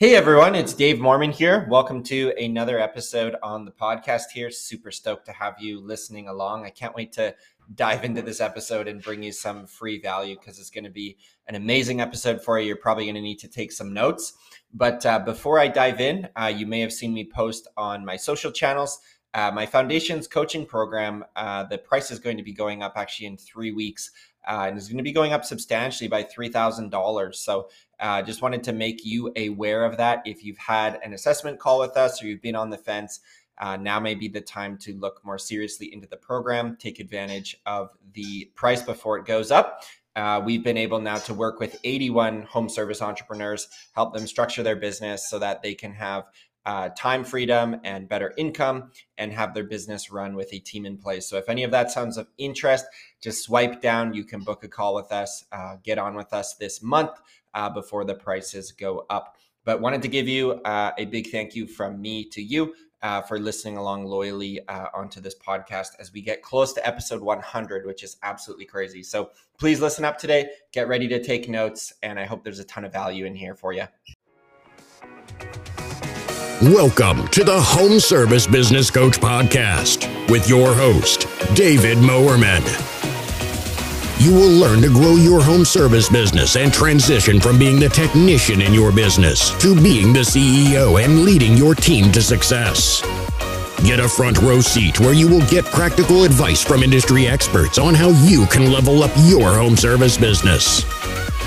Hey 0.00 0.16
everyone, 0.16 0.56
it's 0.56 0.74
Dave 0.74 0.98
Mormon 0.98 1.30
here. 1.30 1.68
Welcome 1.70 2.02
to 2.02 2.32
another 2.36 2.80
episode 2.80 3.36
on 3.44 3.64
the 3.64 3.70
podcast 3.70 4.24
here. 4.34 4.50
Super 4.50 4.90
stoked 4.90 5.24
to 5.26 5.32
have 5.32 5.54
you 5.60 5.78
listening 5.80 6.26
along. 6.26 6.64
I 6.64 6.70
can't 6.70 6.96
wait 6.96 7.12
to 7.12 7.32
dive 7.76 8.02
into 8.02 8.20
this 8.20 8.40
episode 8.40 8.88
and 8.88 9.00
bring 9.00 9.22
you 9.22 9.30
some 9.30 9.68
free 9.68 10.00
value 10.00 10.34
because 10.34 10.58
it's 10.58 10.68
going 10.68 10.82
to 10.82 10.90
be 10.90 11.16
an 11.46 11.54
amazing 11.54 12.00
episode 12.00 12.42
for 12.42 12.58
you. 12.58 12.66
You're 12.66 12.76
probably 12.76 13.04
going 13.04 13.14
to 13.14 13.20
need 13.20 13.38
to 13.38 13.48
take 13.48 13.70
some 13.70 13.94
notes. 13.94 14.32
But 14.72 15.06
uh, 15.06 15.20
before 15.20 15.60
I 15.60 15.68
dive 15.68 16.00
in, 16.00 16.26
uh, 16.34 16.52
you 16.54 16.66
may 16.66 16.80
have 16.80 16.92
seen 16.92 17.14
me 17.14 17.30
post 17.32 17.68
on 17.76 18.04
my 18.04 18.16
social 18.16 18.50
channels. 18.50 18.98
Uh, 19.32 19.52
my 19.54 19.64
foundations 19.64 20.26
coaching 20.26 20.66
program, 20.66 21.24
uh, 21.36 21.64
the 21.64 21.78
price 21.78 22.10
is 22.10 22.18
going 22.18 22.36
to 22.36 22.42
be 22.42 22.52
going 22.52 22.82
up 22.82 22.94
actually 22.96 23.26
in 23.26 23.36
three 23.36 23.70
weeks. 23.70 24.10
Uh, 24.46 24.66
and 24.68 24.76
is 24.76 24.88
going 24.88 24.98
to 24.98 25.04
be 25.04 25.12
going 25.12 25.32
up 25.32 25.44
substantially 25.44 26.08
by 26.08 26.22
$3,000. 26.22 27.34
So 27.34 27.68
uh, 28.00 28.22
just 28.22 28.42
wanted 28.42 28.62
to 28.64 28.72
make 28.72 29.04
you 29.04 29.32
aware 29.36 29.84
of 29.84 29.96
that. 29.96 30.22
If 30.26 30.44
you've 30.44 30.58
had 30.58 31.00
an 31.02 31.14
assessment 31.14 31.58
call 31.58 31.80
with 31.80 31.96
us 31.96 32.22
or 32.22 32.26
you've 32.26 32.42
been 32.42 32.56
on 32.56 32.70
the 32.70 32.78
fence, 32.78 33.20
uh, 33.58 33.76
now 33.76 34.00
may 34.00 34.14
be 34.14 34.28
the 34.28 34.40
time 34.40 34.76
to 34.78 34.94
look 34.94 35.20
more 35.24 35.38
seriously 35.38 35.92
into 35.92 36.08
the 36.08 36.16
program, 36.16 36.76
take 36.76 36.98
advantage 36.98 37.56
of 37.66 37.90
the 38.12 38.50
price 38.54 38.82
before 38.82 39.18
it 39.18 39.24
goes 39.24 39.50
up. 39.50 39.82
Uh, 40.16 40.40
we've 40.44 40.62
been 40.62 40.76
able 40.76 41.00
now 41.00 41.16
to 41.16 41.34
work 41.34 41.58
with 41.58 41.78
81 41.82 42.42
home 42.42 42.68
service 42.68 43.02
entrepreneurs, 43.02 43.68
help 43.94 44.14
them 44.14 44.26
structure 44.26 44.62
their 44.62 44.76
business 44.76 45.28
so 45.28 45.38
that 45.40 45.62
they 45.62 45.74
can 45.74 45.92
have 45.92 46.24
uh, 46.66 46.88
time 46.90 47.24
freedom 47.24 47.76
and 47.84 48.08
better 48.08 48.32
income 48.36 48.90
and 49.18 49.32
have 49.32 49.54
their 49.54 49.64
business 49.64 50.10
run 50.10 50.34
with 50.34 50.52
a 50.52 50.58
team 50.58 50.86
in 50.86 50.96
place. 50.96 51.26
So, 51.26 51.36
if 51.36 51.48
any 51.48 51.64
of 51.64 51.70
that 51.70 51.90
sounds 51.90 52.16
of 52.16 52.28
interest, 52.38 52.86
just 53.20 53.44
swipe 53.44 53.80
down. 53.80 54.14
You 54.14 54.24
can 54.24 54.40
book 54.40 54.64
a 54.64 54.68
call 54.68 54.94
with 54.94 55.12
us, 55.12 55.44
uh, 55.52 55.76
get 55.82 55.98
on 55.98 56.14
with 56.14 56.32
us 56.32 56.54
this 56.54 56.82
month 56.82 57.12
uh, 57.54 57.70
before 57.70 58.04
the 58.04 58.14
prices 58.14 58.72
go 58.72 59.06
up. 59.10 59.36
But 59.64 59.80
wanted 59.80 60.02
to 60.02 60.08
give 60.08 60.28
you 60.28 60.52
uh, 60.64 60.92
a 60.98 61.06
big 61.06 61.30
thank 61.30 61.54
you 61.54 61.66
from 61.66 62.00
me 62.00 62.28
to 62.30 62.42
you 62.42 62.74
uh, 63.04 63.20
for 63.20 63.38
listening 63.38 63.76
along 63.76 64.06
loyally 64.06 64.66
uh, 64.66 64.86
onto 64.94 65.20
this 65.20 65.34
podcast 65.34 65.88
as 65.98 66.12
we 66.12 66.22
get 66.22 66.42
close 66.42 66.72
to 66.72 66.86
episode 66.86 67.20
100, 67.20 67.86
which 67.86 68.02
is 68.02 68.16
absolutely 68.22 68.64
crazy. 68.64 69.02
So 69.02 69.30
please 69.58 69.80
listen 69.80 70.04
up 70.04 70.18
today, 70.18 70.48
get 70.72 70.88
ready 70.88 71.06
to 71.08 71.22
take 71.22 71.48
notes, 71.48 71.92
and 72.02 72.18
I 72.18 72.24
hope 72.24 72.44
there's 72.44 72.60
a 72.60 72.64
ton 72.64 72.84
of 72.84 72.92
value 72.92 73.26
in 73.26 73.34
here 73.34 73.54
for 73.54 73.74
you. 73.74 73.84
Welcome 76.72 77.28
to 77.28 77.44
the 77.44 77.60
Home 77.60 78.00
Service 78.00 78.46
Business 78.46 78.90
Coach 78.90 79.20
Podcast 79.20 80.08
with 80.30 80.48
your 80.48 80.72
host, 80.72 81.26
David 81.54 81.98
Mowerman. 81.98 82.64
You 84.18 84.32
will 84.32 84.50
learn 84.50 84.80
to 84.80 84.88
grow 84.88 85.16
your 85.16 85.42
home 85.42 85.66
service 85.66 86.08
business 86.08 86.56
and 86.56 86.72
transition 86.72 87.38
from 87.38 87.58
being 87.58 87.78
the 87.78 87.90
technician 87.90 88.62
in 88.62 88.72
your 88.72 88.92
business 88.92 89.50
to 89.60 89.74
being 89.74 90.14
the 90.14 90.20
CEO 90.20 91.04
and 91.04 91.26
leading 91.26 91.54
your 91.54 91.74
team 91.74 92.10
to 92.12 92.22
success. 92.22 93.02
Get 93.84 94.00
a 94.00 94.08
front 94.08 94.38
row 94.38 94.62
seat 94.62 94.98
where 95.00 95.12
you 95.12 95.28
will 95.28 95.46
get 95.48 95.66
practical 95.66 96.24
advice 96.24 96.64
from 96.64 96.82
industry 96.82 97.26
experts 97.26 97.76
on 97.76 97.92
how 97.92 98.08
you 98.24 98.46
can 98.46 98.72
level 98.72 99.02
up 99.02 99.12
your 99.24 99.52
home 99.52 99.76
service 99.76 100.16
business. 100.16 100.82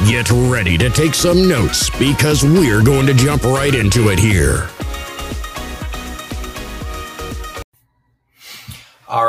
Get 0.08 0.30
ready 0.30 0.78
to 0.78 0.92
take 0.92 1.16
some 1.16 1.48
notes 1.48 1.90
because 1.98 2.44
we're 2.44 2.84
going 2.84 3.08
to 3.08 3.16
jump 3.16 3.46
right 3.46 3.74
into 3.74 4.10
it 4.10 4.20
here. 4.20 4.70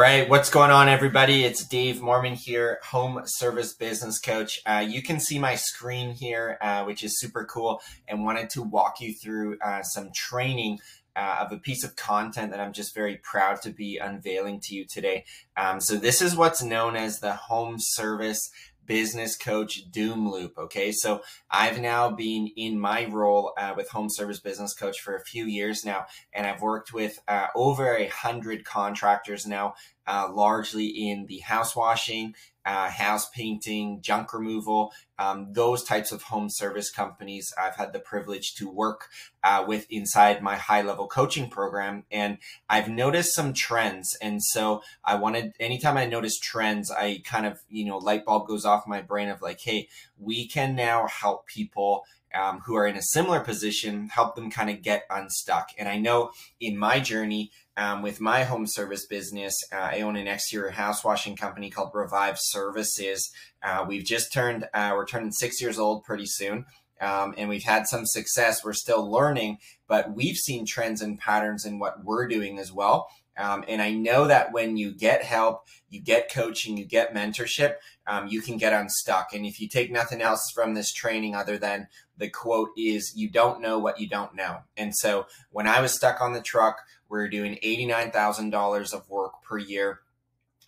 Right, 0.08 0.30
what's 0.30 0.48
going 0.48 0.70
on, 0.70 0.88
everybody? 0.88 1.44
It's 1.44 1.66
Dave 1.66 2.00
Mormon 2.00 2.32
here, 2.32 2.78
home 2.82 3.20
service 3.26 3.74
business 3.74 4.18
coach. 4.18 4.58
Uh, 4.64 4.82
you 4.88 5.02
can 5.02 5.20
see 5.20 5.38
my 5.38 5.54
screen 5.54 6.12
here, 6.12 6.56
uh, 6.62 6.84
which 6.84 7.04
is 7.04 7.20
super 7.20 7.44
cool, 7.44 7.82
and 8.06 8.24
wanted 8.24 8.48
to 8.50 8.62
walk 8.62 9.02
you 9.02 9.12
through 9.12 9.58
uh, 9.58 9.82
some 9.82 10.08
training 10.14 10.78
uh, 11.14 11.36
of 11.40 11.52
a 11.52 11.58
piece 11.58 11.84
of 11.84 11.94
content 11.94 12.52
that 12.52 12.58
I'm 12.60 12.72
just 12.72 12.94
very 12.94 13.16
proud 13.16 13.60
to 13.62 13.70
be 13.70 13.98
unveiling 13.98 14.60
to 14.62 14.74
you 14.74 14.86
today. 14.86 15.26
Um, 15.58 15.78
so, 15.78 15.96
this 15.96 16.22
is 16.22 16.34
what's 16.34 16.62
known 16.62 16.96
as 16.96 17.18
the 17.18 17.34
home 17.34 17.76
service 17.78 18.50
business 18.88 19.36
coach 19.36 19.82
doom 19.92 20.28
loop. 20.28 20.58
Okay. 20.58 20.90
So 20.90 21.20
I've 21.50 21.78
now 21.78 22.10
been 22.10 22.48
in 22.56 22.80
my 22.80 23.04
role 23.04 23.52
uh, 23.56 23.74
with 23.76 23.90
home 23.90 24.08
service 24.10 24.40
business 24.40 24.74
coach 24.74 24.98
for 25.00 25.14
a 25.14 25.22
few 25.22 25.44
years 25.44 25.84
now, 25.84 26.06
and 26.32 26.46
I've 26.46 26.62
worked 26.62 26.92
with 26.92 27.20
uh, 27.28 27.48
over 27.54 27.94
a 27.94 28.08
hundred 28.08 28.64
contractors 28.64 29.46
now, 29.46 29.74
uh, 30.08 30.26
largely 30.32 30.86
in 30.86 31.26
the 31.26 31.38
house 31.38 31.76
washing, 31.76 32.34
uh, 32.64 32.90
house 32.90 33.28
painting, 33.30 34.00
junk 34.02 34.32
removal, 34.32 34.92
um, 35.18 35.52
those 35.52 35.84
types 35.84 36.12
of 36.12 36.22
home 36.22 36.48
service 36.50 36.90
companies 36.90 37.52
I've 37.62 37.76
had 37.76 37.92
the 37.92 37.98
privilege 37.98 38.54
to 38.56 38.70
work 38.70 39.08
uh, 39.44 39.64
with 39.68 39.86
inside 39.90 40.42
my 40.42 40.56
high 40.56 40.82
level 40.82 41.06
coaching 41.06 41.50
program. 41.50 42.04
And 42.10 42.38
I've 42.68 42.88
noticed 42.88 43.34
some 43.34 43.52
trends. 43.52 44.16
And 44.20 44.42
so 44.42 44.82
I 45.04 45.16
wanted, 45.16 45.52
anytime 45.60 45.96
I 45.96 46.06
notice 46.06 46.38
trends, 46.38 46.90
I 46.90 47.22
kind 47.24 47.46
of, 47.46 47.60
you 47.68 47.84
know, 47.84 47.98
light 47.98 48.24
bulb 48.24 48.48
goes 48.48 48.64
off 48.64 48.86
my 48.86 49.02
brain 49.02 49.28
of 49.28 49.42
like, 49.42 49.60
hey, 49.60 49.88
we 50.18 50.48
can 50.48 50.74
now 50.74 51.06
help 51.06 51.46
people 51.46 52.04
um, 52.34 52.60
who 52.60 52.76
are 52.76 52.86
in 52.86 52.96
a 52.96 53.02
similar 53.02 53.40
position, 53.40 54.08
help 54.08 54.36
them 54.36 54.50
kind 54.50 54.70
of 54.70 54.82
get 54.82 55.04
unstuck. 55.10 55.70
And 55.78 55.88
I 55.88 55.98
know 55.98 56.30
in 56.60 56.76
my 56.76 57.00
journey 57.00 57.50
um, 57.78 58.02
with 58.02 58.20
my 58.20 58.42
home 58.42 58.66
service 58.66 59.06
business, 59.06 59.56
uh, 59.72 59.76
I 59.76 60.00
own 60.00 60.16
an 60.16 60.26
exterior 60.26 60.70
house 60.70 61.04
washing 61.04 61.36
company 61.36 61.70
called 61.70 61.92
Revive 61.94 62.36
Services. 62.38 63.30
Uh, 63.62 63.84
we've 63.86 64.04
just 64.04 64.32
turned, 64.32 64.68
uh, 64.74 64.92
we're 64.96 65.06
turning 65.06 65.30
six 65.30 65.62
years 65.62 65.78
old 65.78 66.02
pretty 66.02 66.26
soon. 66.26 66.66
Um, 67.00 67.34
and 67.38 67.48
we've 67.48 67.62
had 67.62 67.86
some 67.86 68.04
success. 68.04 68.64
We're 68.64 68.72
still 68.72 69.08
learning, 69.08 69.58
but 69.86 70.16
we've 70.16 70.36
seen 70.36 70.66
trends 70.66 71.00
and 71.00 71.20
patterns 71.20 71.64
in 71.64 71.78
what 71.78 72.04
we're 72.04 72.26
doing 72.26 72.58
as 72.58 72.72
well. 72.72 73.08
Um, 73.38 73.64
and 73.68 73.80
I 73.80 73.92
know 73.92 74.26
that 74.26 74.52
when 74.52 74.76
you 74.76 74.92
get 74.92 75.22
help, 75.22 75.62
you 75.88 76.02
get 76.02 76.32
coaching, 76.32 76.76
you 76.76 76.84
get 76.84 77.14
mentorship, 77.14 77.74
um, 78.08 78.26
you 78.26 78.42
can 78.42 78.56
get 78.56 78.72
unstuck. 78.72 79.28
And 79.32 79.46
if 79.46 79.60
you 79.60 79.68
take 79.68 79.92
nothing 79.92 80.20
else 80.20 80.50
from 80.52 80.74
this 80.74 80.92
training 80.92 81.36
other 81.36 81.56
than 81.56 81.86
the 82.16 82.28
quote 82.28 82.70
is, 82.76 83.12
you 83.14 83.30
don't 83.30 83.60
know 83.60 83.78
what 83.78 84.00
you 84.00 84.08
don't 84.08 84.34
know. 84.34 84.62
And 84.76 84.92
so 84.92 85.26
when 85.50 85.68
I 85.68 85.80
was 85.80 85.94
stuck 85.94 86.20
on 86.20 86.32
the 86.32 86.42
truck, 86.42 86.78
we 87.08 87.18
are 87.18 87.28
doing 87.28 87.58
$89,000 87.64 88.92
of 88.92 89.08
work 89.08 89.42
per 89.42 89.58
year. 89.58 90.00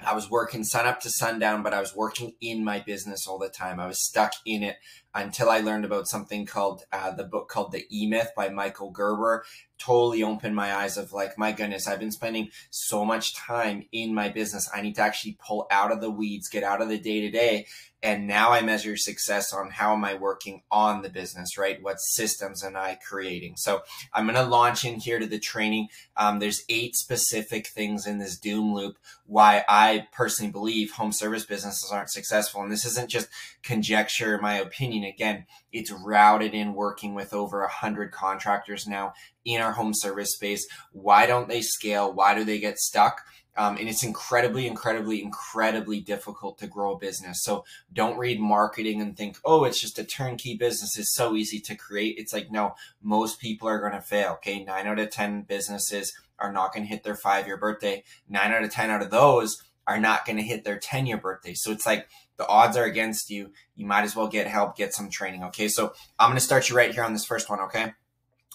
I 0.05 0.15
was 0.15 0.31
working 0.31 0.65
sun 0.65 0.87
up 0.87 1.01
to 1.01 1.11
sundown, 1.11 1.63
but 1.63 1.75
I 1.75 1.81
was 1.81 1.95
working 1.95 2.35
in 2.41 2.65
my 2.65 2.81
business 2.81 3.27
all 3.27 3.39
the 3.39 3.51
time. 3.51 3.79
I 3.79 3.87
was 3.87 4.03
stuck 4.03 4.33
in 4.47 4.63
it 4.63 4.77
until 5.15 5.51
I 5.51 5.61
learned 5.61 5.85
about 5.85 6.09
something 6.09 6.47
called 6.47 6.85
uh, 6.93 7.11
the 7.13 7.25
book 7.25 7.49
called 7.49 7.73
The 7.73 7.87
E 7.91 8.07
Myth 8.07 8.31
by 8.37 8.49
Michael 8.49 8.91
Gerber. 8.91 9.45
Totally 9.79 10.23
opened 10.23 10.55
my 10.55 10.75
eyes 10.75 10.97
of 10.97 11.13
like, 11.13 11.39
my 11.39 11.53
goodness, 11.53 11.89
I've 11.89 12.01
been 12.01 12.13
spending 12.13 12.51
so 12.71 13.05
much 13.05 13.35
time 13.35 13.87
in 13.93 14.15
my 14.15 14.29
business. 14.29 14.69
I 14.75 14.83
need 14.83 14.97
to 14.97 15.03
actually 15.03 15.39
pull 15.45 15.67
out 15.71 15.91
of 15.91 16.01
the 16.01 16.11
weeds, 16.11 16.49
get 16.49 16.63
out 16.63 16.83
of 16.83 16.89
the 16.89 16.99
day 16.99 17.23
to 17.23 17.31
day 17.31 17.67
and 18.03 18.27
now 18.27 18.51
I 18.51 18.63
measure 18.63 18.97
success 18.97 19.53
on 19.53 19.71
how 19.71 19.93
am 19.93 20.05
I 20.05 20.15
working 20.15 20.63
on 20.71 21.03
the 21.03 21.11
business, 21.11 21.59
right? 21.59 21.83
What 21.83 22.01
systems 22.01 22.65
am 22.65 22.77
I 22.77 22.99
creating? 23.07 23.57
So 23.57 23.83
I'm 24.15 24.25
going 24.25 24.37
to 24.37 24.43
launch 24.43 24.87
in 24.87 25.01
here 25.01 25.19
to 25.19 25.27
the 25.27 25.39
training. 25.39 25.89
Um, 26.17 26.39
there's 26.39 26.65
eight 26.71 26.97
specific 26.97 27.67
things 27.67 28.07
in 28.07 28.19
this 28.19 28.39
doom 28.39 28.73
loop 28.73 28.97
why 29.27 29.65
I 29.69 30.09
personally 30.13 30.51
believe 30.51 30.93
home 30.93 31.13
service 31.13 31.45
businesses 31.45 31.91
aren't 31.93 32.11
successful. 32.11 32.63
And 32.63 32.73
this 32.73 32.87
isn't 32.87 33.11
just 33.11 33.29
conjecture, 33.63 34.39
my 34.39 34.55
opinion. 34.55 35.05
Again, 35.05 35.47
it's 35.73 35.91
rooted 35.91 36.55
in 36.55 36.75
working 36.75 37.15
with 37.15 37.33
over 37.33 37.63
a 37.63 37.71
hundred 37.71 38.13
contractors 38.13 38.87
now 38.87 39.13
in 39.45 39.61
our 39.61 39.73
home 39.73 39.95
service 39.95 40.35
space. 40.35 40.67
Why 40.93 41.27
don't 41.27 41.49
they 41.49 41.63
scale? 41.63 42.13
Why 42.13 42.35
do 42.35 42.45
they 42.45 42.59
get 42.59 42.79
stuck? 42.79 43.23
Um, 43.57 43.77
and 43.77 43.89
it's 43.89 44.05
incredibly, 44.05 44.67
incredibly, 44.67 45.23
incredibly 45.23 46.01
difficult 46.01 46.59
to 46.59 46.67
grow 46.67 46.95
a 46.95 46.99
business. 46.99 47.43
So 47.43 47.65
don't 47.93 48.17
read 48.17 48.41
marketing 48.41 49.01
and 49.03 49.17
think, 49.17 49.39
oh, 49.45 49.65
it's 49.65 49.81
just 49.81 49.99
a 49.99 50.05
turnkey 50.05 50.57
business. 50.57 50.97
It's 50.97 51.15
so 51.15 51.35
easy 51.35 51.61
to 51.61 51.75
create. 51.75 52.17
It's 52.17 52.33
like, 52.33 52.51
no, 52.51 52.75
most 53.03 53.41
people 53.41 53.69
are 53.69 53.81
going 53.81 53.93
to 53.93 54.01
fail. 54.01 54.35
Okay. 54.35 54.63
Nine 54.65 54.87
out 54.87 54.99
of 54.99 55.11
10 55.11 55.43
businesses 55.43 56.13
are 56.39 56.53
not 56.53 56.73
going 56.73 56.85
to 56.85 56.91
hit 56.91 57.03
their 57.03 57.17
five 57.17 57.47
year 57.47 57.57
birthday. 57.57 58.05
Nine 58.29 58.53
out 58.53 58.65
of 58.65 58.71
10 58.71 58.89
out 58.89 59.03
of 59.03 59.11
those 59.11 59.63
are 59.87 60.01
not 60.01 60.25
going 60.25 60.37
to 60.37 60.43
hit 60.43 60.65
their 60.65 60.79
10 60.79 61.07
year 61.07 61.19
birthday. 61.19 61.55
So 61.55 61.73
it's 61.73 61.87
like 61.87 62.09
the 62.41 62.49
odds 62.49 62.75
are 62.79 62.85
against 62.85 63.29
you. 63.29 63.53
You 63.77 63.85
might 63.85 64.05
as 64.05 64.17
well 64.17 64.27
get 64.27 64.47
help, 64.47 64.75
get 64.75 64.95
some 64.95 65.11
training. 65.11 65.45
Okay. 65.45 65.69
So 65.69 65.93
I'm 66.19 66.31
going 66.31 66.39
to 66.39 66.45
start 66.45 66.71
you 66.71 66.77
right 66.77 66.93
here 66.93 67.05
on 67.05 67.13
this 67.13 67.27
first 67.27 67.51
one. 67.51 67.61
Okay. 67.61 67.93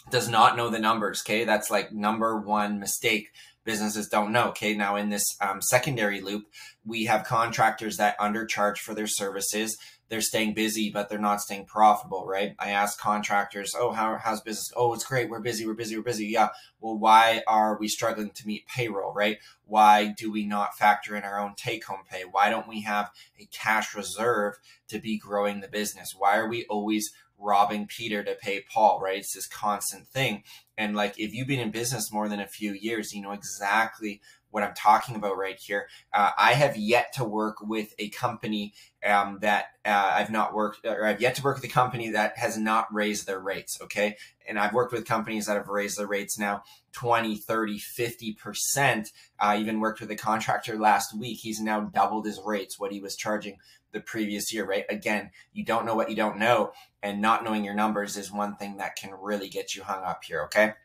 Does 0.09 0.27
not 0.27 0.57
know 0.57 0.69
the 0.69 0.79
numbers. 0.79 1.21
Okay. 1.23 1.45
That's 1.45 1.69
like 1.69 1.91
number 1.91 2.39
one 2.39 2.79
mistake 2.79 3.29
businesses 3.63 4.07
don't 4.07 4.31
know. 4.31 4.49
Okay, 4.49 4.75
now 4.75 4.95
in 4.95 5.09
this 5.09 5.35
um, 5.41 5.61
secondary 5.61 6.21
loop, 6.21 6.45
we 6.85 7.05
have 7.05 7.25
contractors 7.25 7.97
that 7.97 8.17
undercharge 8.19 8.77
for 8.77 8.93
their 8.93 9.07
services. 9.07 9.77
They're 10.09 10.21
staying 10.21 10.53
busy, 10.53 10.91
but 10.91 11.09
they're 11.09 11.17
not 11.17 11.41
staying 11.41 11.65
profitable, 11.65 12.25
right? 12.25 12.55
I 12.59 12.69
ask 12.69 12.99
contractors, 12.99 13.73
"Oh, 13.77 13.91
how, 13.91 14.17
how's 14.17 14.41
business? 14.41 14.71
Oh, 14.75 14.93
it's 14.93 15.05
great. 15.05 15.29
We're 15.29 15.39
busy. 15.39 15.65
We're 15.65 15.73
busy. 15.73 15.97
We're 15.97 16.03
busy. 16.03 16.27
Yeah. 16.27 16.49
Well, 16.79 16.97
why 16.97 17.41
are 17.47 17.77
we 17.79 17.87
struggling 17.87 18.29
to 18.31 18.47
meet 18.47 18.67
payroll, 18.67 19.13
right? 19.13 19.39
Why 19.65 20.13
do 20.17 20.31
we 20.31 20.45
not 20.45 20.77
factor 20.77 21.15
in 21.15 21.23
our 21.23 21.39
own 21.39 21.53
take-home 21.57 22.03
pay? 22.09 22.23
Why 22.29 22.49
don't 22.49 22.67
we 22.67 22.81
have 22.81 23.09
a 23.39 23.47
cash 23.47 23.95
reserve 23.95 24.55
to 24.89 24.99
be 24.99 25.17
growing 25.17 25.61
the 25.61 25.67
business? 25.67 26.13
Why 26.15 26.37
are 26.37 26.47
we 26.47 26.65
always 26.69 27.09
robbing 27.37 27.87
Peter 27.87 28.23
to 28.23 28.35
pay 28.35 28.63
Paul, 28.71 28.99
right? 29.01 29.17
It's 29.17 29.33
this 29.33 29.47
constant 29.47 30.07
thing. 30.07 30.43
And 30.77 30.95
like, 30.95 31.19
if 31.19 31.33
you've 31.33 31.47
been 31.47 31.59
in 31.59 31.71
business 31.71 32.11
more 32.11 32.29
than 32.29 32.39
a 32.39 32.47
few 32.47 32.73
years, 32.73 33.13
you 33.13 33.21
know 33.21 33.31
exactly 33.31 34.21
what 34.55 34.63
I'm 34.63 34.73
talking 34.73 35.17
about 35.17 35.37
right 35.37 35.59
here. 35.59 35.89
Uh, 36.13 36.31
I 36.37 36.53
have 36.53 36.77
yet 36.77 37.11
to 37.15 37.25
work 37.25 37.57
with 37.59 37.93
a 37.99 38.07
company 38.07 38.73
um, 39.05 39.39
that 39.41 39.65
uh, 39.83 40.13
I've 40.15 40.31
not 40.31 40.53
worked, 40.53 40.85
or 40.85 41.05
I've 41.05 41.19
yet 41.19 41.35
to 41.35 41.43
work 41.43 41.57
with 41.57 41.65
a 41.65 41.73
company 41.73 42.11
that 42.11 42.37
has 42.37 42.57
not 42.57 42.87
raised 42.93 43.27
their 43.27 43.41
rates. 43.41 43.77
Okay. 43.81 44.15
And 44.47 44.57
I've 44.57 44.73
worked 44.73 44.93
with 44.93 45.05
companies 45.05 45.47
that 45.47 45.57
have 45.57 45.67
raised 45.67 45.99
their 45.99 46.07
rates 46.07 46.39
now 46.39 46.63
20, 46.93 47.35
30, 47.35 47.79
50%. 47.79 49.07
I 49.37 49.57
even 49.57 49.81
worked 49.81 49.99
with 49.99 50.09
a 50.09 50.15
contractor 50.15 50.79
last 50.79 51.13
week. 51.13 51.39
He's 51.41 51.59
now 51.59 51.81
doubled 51.81 52.25
his 52.25 52.39
rates, 52.39 52.79
what 52.79 52.93
he 52.93 53.01
was 53.01 53.17
charging 53.17 53.57
the 53.91 53.99
previous 53.99 54.53
year, 54.53 54.65
right? 54.65 54.85
Again, 54.89 55.31
you 55.51 55.65
don't 55.65 55.85
know 55.85 55.95
what 55.95 56.09
you 56.09 56.15
don't 56.15 56.39
know, 56.39 56.71
and 57.03 57.21
not 57.21 57.43
knowing 57.43 57.65
your 57.65 57.73
numbers 57.73 58.15
is 58.15 58.31
one 58.31 58.55
thing 58.55 58.77
that 58.77 58.95
can 58.95 59.11
really 59.19 59.49
get 59.49 59.75
you 59.75 59.83
hung 59.83 60.03
up 60.03 60.23
here, 60.23 60.43
okay? 60.43 60.75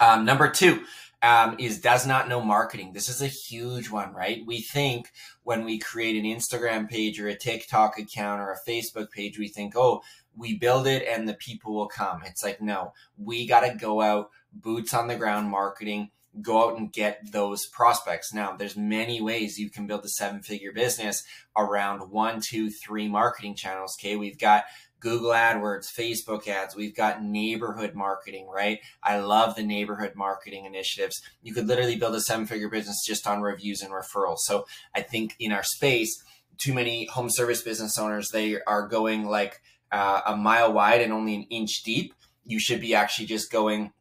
Um, 0.00 0.24
number 0.24 0.48
two, 0.48 0.84
um, 1.24 1.56
is 1.58 1.80
does 1.80 2.06
not 2.06 2.28
know 2.28 2.42
marketing. 2.42 2.92
This 2.92 3.08
is 3.08 3.22
a 3.22 3.26
huge 3.26 3.88
one, 3.88 4.12
right? 4.12 4.42
We 4.46 4.60
think 4.60 5.10
when 5.42 5.64
we 5.64 5.78
create 5.78 6.22
an 6.22 6.30
Instagram 6.30 6.86
page 6.86 7.18
or 7.18 7.28
a 7.28 7.34
TikTok 7.34 7.98
account 7.98 8.42
or 8.42 8.52
a 8.52 8.70
Facebook 8.70 9.10
page, 9.10 9.38
we 9.38 9.48
think, 9.48 9.74
oh, 9.74 10.02
we 10.36 10.58
build 10.58 10.86
it 10.86 11.06
and 11.08 11.26
the 11.26 11.32
people 11.32 11.74
will 11.74 11.88
come. 11.88 12.22
It's 12.26 12.42
like, 12.42 12.60
no, 12.60 12.92
we 13.16 13.46
got 13.46 13.60
to 13.60 13.74
go 13.74 14.02
out, 14.02 14.30
boots 14.52 14.92
on 14.92 15.08
the 15.08 15.16
ground 15.16 15.48
marketing, 15.48 16.10
go 16.42 16.68
out 16.68 16.78
and 16.78 16.92
get 16.92 17.32
those 17.32 17.64
prospects. 17.66 18.34
Now, 18.34 18.54
there's 18.54 18.76
many 18.76 19.22
ways 19.22 19.58
you 19.58 19.70
can 19.70 19.86
build 19.86 20.04
a 20.04 20.08
seven 20.08 20.42
figure 20.42 20.72
business 20.72 21.24
around 21.56 22.10
one, 22.10 22.42
two, 22.42 22.68
three 22.68 23.08
marketing 23.08 23.54
channels. 23.54 23.96
Okay. 23.98 24.16
We've 24.16 24.38
got 24.38 24.64
Google 25.04 25.32
AdWords, 25.32 25.92
Facebook 25.92 26.48
ads. 26.48 26.74
We've 26.74 26.96
got 26.96 27.22
neighborhood 27.22 27.94
marketing, 27.94 28.48
right? 28.48 28.80
I 29.02 29.18
love 29.18 29.54
the 29.54 29.62
neighborhood 29.62 30.14
marketing 30.16 30.64
initiatives. 30.64 31.20
You 31.42 31.52
could 31.52 31.66
literally 31.66 31.96
build 31.96 32.14
a 32.14 32.22
seven 32.22 32.46
figure 32.46 32.70
business 32.70 33.04
just 33.06 33.26
on 33.26 33.42
reviews 33.42 33.82
and 33.82 33.92
referrals. 33.92 34.38
So 34.38 34.64
I 34.94 35.02
think 35.02 35.36
in 35.38 35.52
our 35.52 35.62
space, 35.62 36.24
too 36.56 36.72
many 36.72 37.04
home 37.04 37.28
service 37.28 37.60
business 37.60 37.98
owners, 37.98 38.30
they 38.30 38.58
are 38.62 38.88
going 38.88 39.26
like 39.26 39.60
uh, 39.92 40.22
a 40.24 40.36
mile 40.36 40.72
wide 40.72 41.02
and 41.02 41.12
only 41.12 41.34
an 41.34 41.42
inch 41.50 41.82
deep. 41.84 42.14
You 42.46 42.58
should 42.58 42.80
be 42.80 42.94
actually 42.94 43.26
just 43.26 43.52
going 43.52 43.92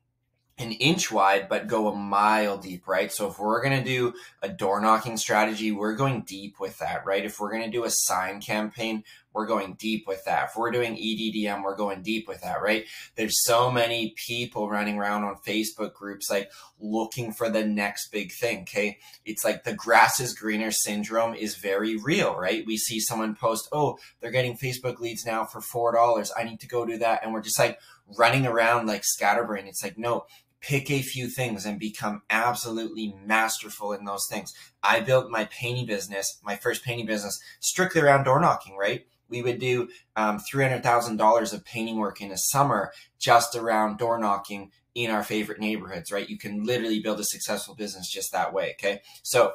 an 0.60 0.72
inch 0.74 1.12
wide, 1.12 1.50
but 1.50 1.68
go 1.68 1.88
a 1.88 1.96
mile 1.96 2.58
deep, 2.58 2.88
right? 2.88 3.12
So 3.12 3.28
if 3.28 3.40
we're 3.40 3.64
going 3.64 3.78
to 3.78 3.84
do 3.84 4.14
a 4.42 4.50
door 4.50 4.80
knocking 4.80 5.18
strategy, 5.18 5.72
we're 5.72 5.96
going 5.96 6.22
deep 6.22 6.60
with 6.60 6.78
that, 6.78 7.06
right? 7.06 7.26
If 7.26 7.40
we're 7.40 7.52
going 7.52 7.64
to 7.64 7.72
do 7.72 7.86
a 7.86 7.90
sign 7.90 8.40
campaign, 8.40 9.04
we're 9.34 9.48
going 9.48 9.74
deep 9.80 10.08
with 10.08 10.24
that. 10.26 10.50
If 10.50 10.56
we're 10.56 10.70
doing 10.70 10.96
EDDM, 10.96 11.64
we're 11.64 11.76
going 11.76 12.04
deep 12.04 12.28
with 12.28 12.42
that, 12.42 12.62
right? 12.62 12.86
There's 13.16 13.44
so 13.44 13.72
many 13.72 14.14
people 14.16 14.70
running 14.70 15.00
around 15.00 15.24
on 15.24 15.38
Facebook 15.38 15.94
groups, 15.94 16.30
like 16.30 16.52
looking 16.80 17.34
for 17.34 17.50
the 17.50 17.66
next 17.66 18.12
big 18.12 18.32
thing. 18.32 18.62
Okay. 18.62 19.00
It's 19.26 19.44
like 19.44 19.64
the 19.64 19.74
grass 19.74 20.20
is 20.20 20.36
greener 20.36 20.70
syndrome 20.70 21.34
is 21.34 21.56
very 21.56 21.98
real, 21.98 22.36
right? 22.36 22.64
We 22.66 22.78
see 22.78 23.00
someone 23.00 23.36
post, 23.36 23.70
Oh, 23.72 23.98
they're 24.22 24.30
getting 24.30 24.56
Facebook 24.56 25.00
leads 25.00 25.26
now 25.26 25.46
for 25.46 25.62
$4. 25.62 26.30
I 26.38 26.44
need 26.44 26.60
to 26.60 26.68
go 26.68 26.86
do 26.86 27.00
that. 27.00 27.22
And 27.24 27.34
we're 27.34 27.42
just 27.42 27.58
like 27.60 27.80
running 28.18 28.46
around 28.46 28.86
like 28.86 29.04
scatterbrain. 29.04 29.66
It's 29.68 29.84
like, 29.84 29.98
no, 29.98 30.26
pick 30.64 30.90
a 30.90 31.02
few 31.02 31.28
things 31.28 31.66
and 31.66 31.78
become 31.78 32.22
absolutely 32.30 33.14
masterful 33.26 33.92
in 33.92 34.06
those 34.06 34.26
things. 34.30 34.54
I 34.82 35.02
built 35.02 35.30
my 35.30 35.46
painting 35.46 35.86
business, 35.86 36.40
my 36.42 36.56
first 36.56 36.84
painting 36.84 37.06
business, 37.06 37.40
strictly 37.60 38.02
around 38.02 38.24
door 38.24 38.40
knocking, 38.40 38.78
right? 38.78 39.06
We 39.28 39.42
would 39.42 39.60
do 39.60 39.90
um, 40.16 40.40
$300,000 40.40 41.54
of 41.54 41.66
painting 41.66 41.98
work 41.98 42.22
in 42.22 42.32
a 42.32 42.38
summer 42.38 42.94
just 43.20 43.56
around 43.56 43.98
door 43.98 44.18
knocking 44.18 44.72
in 44.96 45.12
our 45.12 45.24
favorite 45.24 45.60
neighborhoods, 45.60 46.12
right? 46.12 46.30
You 46.30 46.38
can 46.38 46.64
literally 46.64 47.00
build 47.02 47.20
a 47.20 47.26
successful 47.26 47.76
business 47.76 48.10
just 48.10 48.32
that 48.32 48.54
way, 48.54 48.76
okay? 48.80 49.02
So 49.24 49.54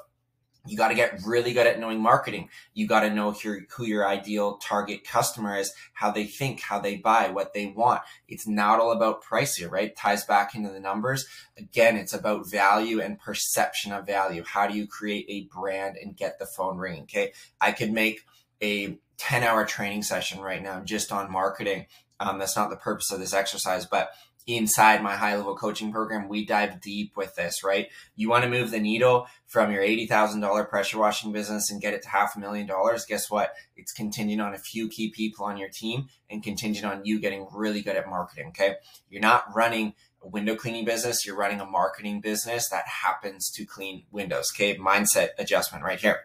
you 0.68 0.76
got 0.76 0.88
to 0.88 0.94
get 0.94 1.20
really 1.24 1.52
good 1.52 1.66
at 1.66 1.80
knowing 1.80 2.00
marketing. 2.00 2.48
You 2.74 2.86
got 2.86 3.00
to 3.00 3.10
know 3.10 3.32
who, 3.32 3.60
who 3.70 3.84
your 3.84 4.06
ideal 4.06 4.58
target 4.58 5.04
customer 5.04 5.56
is, 5.56 5.72
how 5.94 6.10
they 6.10 6.24
think, 6.24 6.60
how 6.60 6.78
they 6.78 6.96
buy, 6.96 7.30
what 7.30 7.54
they 7.54 7.66
want. 7.66 8.02
It's 8.28 8.46
not 8.46 8.78
all 8.78 8.92
about 8.92 9.22
price 9.22 9.56
here, 9.56 9.68
right? 9.68 9.96
Ties 9.96 10.24
back 10.24 10.54
into 10.54 10.70
the 10.70 10.80
numbers. 10.80 11.26
Again, 11.56 11.96
it's 11.96 12.12
about 12.12 12.50
value 12.50 13.00
and 13.00 13.18
perception 13.18 13.92
of 13.92 14.06
value. 14.06 14.44
How 14.46 14.66
do 14.66 14.76
you 14.76 14.86
create 14.86 15.26
a 15.28 15.48
brand 15.54 15.96
and 15.96 16.16
get 16.16 16.38
the 16.38 16.46
phone 16.46 16.78
ringing? 16.78 17.02
Okay. 17.02 17.32
I 17.60 17.72
could 17.72 17.92
make 17.92 18.20
a 18.62 18.98
10 19.18 19.42
hour 19.42 19.64
training 19.64 20.02
session 20.02 20.40
right 20.40 20.62
now 20.62 20.80
just 20.80 21.12
on 21.12 21.30
marketing. 21.30 21.86
Um, 22.20 22.38
that's 22.38 22.56
not 22.56 22.70
the 22.70 22.76
purpose 22.76 23.12
of 23.12 23.20
this 23.20 23.34
exercise, 23.34 23.86
but 23.86 24.10
inside 24.48 25.02
my 25.02 25.14
high 25.14 25.36
level 25.36 25.54
coaching 25.54 25.92
program, 25.92 26.26
we 26.26 26.44
dive 26.44 26.80
deep 26.80 27.16
with 27.16 27.36
this, 27.36 27.62
right? 27.62 27.88
You 28.16 28.30
want 28.30 28.44
to 28.44 28.50
move 28.50 28.70
the 28.70 28.80
needle 28.80 29.26
from 29.46 29.70
your 29.70 29.82
$80,000 29.82 30.68
pressure 30.70 30.98
washing 30.98 31.32
business 31.32 31.70
and 31.70 31.82
get 31.82 31.92
it 31.92 32.02
to 32.02 32.08
half 32.08 32.34
a 32.34 32.40
million 32.40 32.66
dollars. 32.66 33.04
Guess 33.04 33.30
what? 33.30 33.52
It's 33.76 33.92
contingent 33.92 34.40
on 34.40 34.54
a 34.54 34.58
few 34.58 34.88
key 34.88 35.10
people 35.10 35.44
on 35.44 35.58
your 35.58 35.68
team 35.68 36.08
and 36.30 36.42
contingent 36.42 36.86
on 36.90 37.04
you 37.04 37.20
getting 37.20 37.46
really 37.52 37.82
good 37.82 37.96
at 37.96 38.08
marketing. 38.08 38.48
Okay. 38.48 38.76
You're 39.10 39.20
not 39.20 39.44
running 39.54 39.92
a 40.22 40.28
window 40.28 40.56
cleaning 40.56 40.86
business. 40.86 41.26
You're 41.26 41.36
running 41.36 41.60
a 41.60 41.66
marketing 41.66 42.22
business 42.22 42.70
that 42.70 42.88
happens 42.88 43.50
to 43.50 43.66
clean 43.66 44.04
windows. 44.10 44.46
Okay. 44.54 44.78
Mindset 44.78 45.28
adjustment 45.38 45.84
right 45.84 46.00
here. 46.00 46.20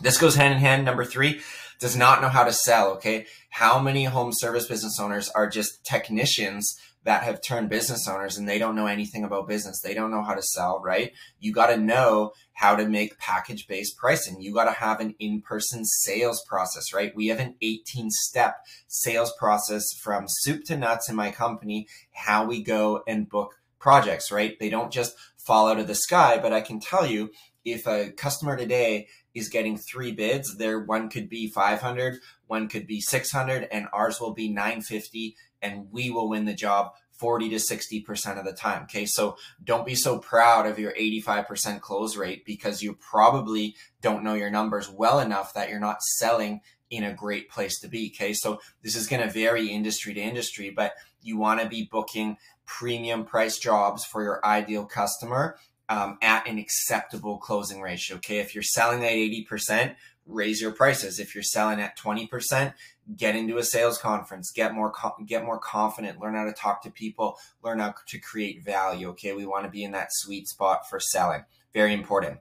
This 0.00 0.18
goes 0.18 0.34
hand 0.34 0.54
in 0.54 0.58
hand. 0.58 0.84
Number 0.84 1.04
three, 1.04 1.40
does 1.78 1.96
not 1.96 2.20
know 2.20 2.28
how 2.28 2.42
to 2.42 2.52
sell. 2.52 2.94
Okay. 2.94 3.26
How 3.50 3.78
many 3.78 4.04
home 4.04 4.32
service 4.32 4.66
business 4.66 4.98
owners 4.98 5.28
are 5.28 5.48
just 5.48 5.84
technicians 5.84 6.76
that 7.04 7.22
have 7.22 7.42
turned 7.42 7.68
business 7.68 8.08
owners 8.08 8.36
and 8.36 8.48
they 8.48 8.58
don't 8.58 8.74
know 8.74 8.86
anything 8.86 9.24
about 9.24 9.46
business. 9.46 9.80
They 9.80 9.94
don't 9.94 10.10
know 10.10 10.22
how 10.22 10.34
to 10.34 10.42
sell, 10.42 10.80
right? 10.82 11.12
You 11.38 11.52
got 11.52 11.66
to 11.66 11.76
know 11.76 12.32
how 12.54 12.76
to 12.76 12.88
make 12.88 13.18
package 13.18 13.66
based 13.68 13.96
pricing. 13.96 14.40
You 14.40 14.52
got 14.54 14.64
to 14.64 14.72
have 14.72 15.00
an 15.00 15.14
in 15.18 15.42
person 15.42 15.84
sales 15.84 16.42
process, 16.48 16.92
right? 16.92 17.14
We 17.14 17.28
have 17.28 17.40
an 17.40 17.56
18 17.60 18.10
step 18.10 18.64
sales 18.88 19.32
process 19.38 19.84
from 20.02 20.24
soup 20.26 20.64
to 20.64 20.76
nuts 20.76 21.08
in 21.08 21.16
my 21.16 21.30
company, 21.30 21.86
how 22.12 22.46
we 22.46 22.62
go 22.62 23.02
and 23.06 23.28
book 23.28 23.54
projects, 23.78 24.32
right? 24.32 24.58
They 24.58 24.70
don't 24.70 24.90
just 24.90 25.14
fall 25.36 25.68
out 25.68 25.78
of 25.78 25.86
the 25.86 25.94
sky, 25.94 26.38
but 26.40 26.54
I 26.54 26.62
can 26.62 26.80
tell 26.80 27.06
you 27.06 27.30
if 27.66 27.86
a 27.86 28.10
customer 28.10 28.56
today 28.56 29.08
is 29.34 29.48
getting 29.48 29.76
three 29.76 30.12
bids, 30.12 30.56
their 30.56 30.80
one 30.80 31.10
could 31.10 31.28
be 31.28 31.48
500, 31.48 32.20
one 32.46 32.68
could 32.68 32.86
be 32.86 33.00
600, 33.00 33.68
and 33.70 33.88
ours 33.92 34.20
will 34.20 34.32
be 34.32 34.48
950 34.48 35.36
and 35.64 35.90
we 35.90 36.10
will 36.10 36.28
win 36.28 36.44
the 36.44 36.54
job 36.54 36.92
40 37.12 37.48
to 37.50 37.56
60% 37.56 38.38
of 38.38 38.44
the 38.44 38.52
time. 38.52 38.82
Okay. 38.84 39.06
So 39.06 39.36
don't 39.62 39.86
be 39.86 39.94
so 39.94 40.18
proud 40.18 40.66
of 40.66 40.78
your 40.78 40.92
85% 40.92 41.80
close 41.80 42.16
rate 42.16 42.44
because 42.44 42.82
you 42.82 42.94
probably 42.94 43.76
don't 44.02 44.24
know 44.24 44.34
your 44.34 44.50
numbers 44.50 44.90
well 44.90 45.20
enough 45.20 45.54
that 45.54 45.70
you're 45.70 45.80
not 45.80 46.02
selling 46.02 46.60
in 46.90 47.04
a 47.04 47.14
great 47.14 47.48
place 47.48 47.80
to 47.80 47.88
be. 47.88 48.12
Okay. 48.14 48.34
So 48.34 48.60
this 48.82 48.96
is 48.96 49.06
going 49.06 49.22
to 49.22 49.32
vary 49.32 49.68
industry 49.68 50.12
to 50.14 50.20
industry, 50.20 50.70
but 50.70 50.92
you 51.22 51.38
want 51.38 51.60
to 51.60 51.68
be 51.68 51.88
booking 51.90 52.36
premium 52.66 53.24
price 53.24 53.58
jobs 53.58 54.04
for 54.04 54.22
your 54.22 54.44
ideal 54.44 54.84
customer 54.84 55.56
um, 55.88 56.18
at 56.20 56.46
an 56.48 56.58
acceptable 56.58 57.38
closing 57.38 57.80
ratio. 57.80 58.16
Okay. 58.16 58.38
If 58.38 58.54
you're 58.54 58.62
selling 58.62 59.04
at 59.04 59.12
80%, 59.12 59.94
raise 60.26 60.60
your 60.60 60.72
prices. 60.72 61.18
If 61.18 61.34
you're 61.34 61.42
selling 61.42 61.80
at 61.80 61.98
20%, 61.98 62.74
get 63.16 63.36
into 63.36 63.58
a 63.58 63.62
sales 63.62 63.98
conference, 63.98 64.50
get 64.50 64.74
more 64.74 64.92
get 65.26 65.44
more 65.44 65.58
confident, 65.58 66.20
learn 66.20 66.34
how 66.34 66.44
to 66.44 66.52
talk 66.52 66.82
to 66.82 66.90
people, 66.90 67.38
learn 67.62 67.78
how 67.80 67.94
to 68.06 68.18
create 68.18 68.64
value, 68.64 69.10
okay? 69.10 69.34
We 69.34 69.46
want 69.46 69.64
to 69.64 69.70
be 69.70 69.84
in 69.84 69.92
that 69.92 70.08
sweet 70.10 70.48
spot 70.48 70.88
for 70.88 70.98
selling. 71.00 71.44
Very 71.72 71.92
important. 71.92 72.38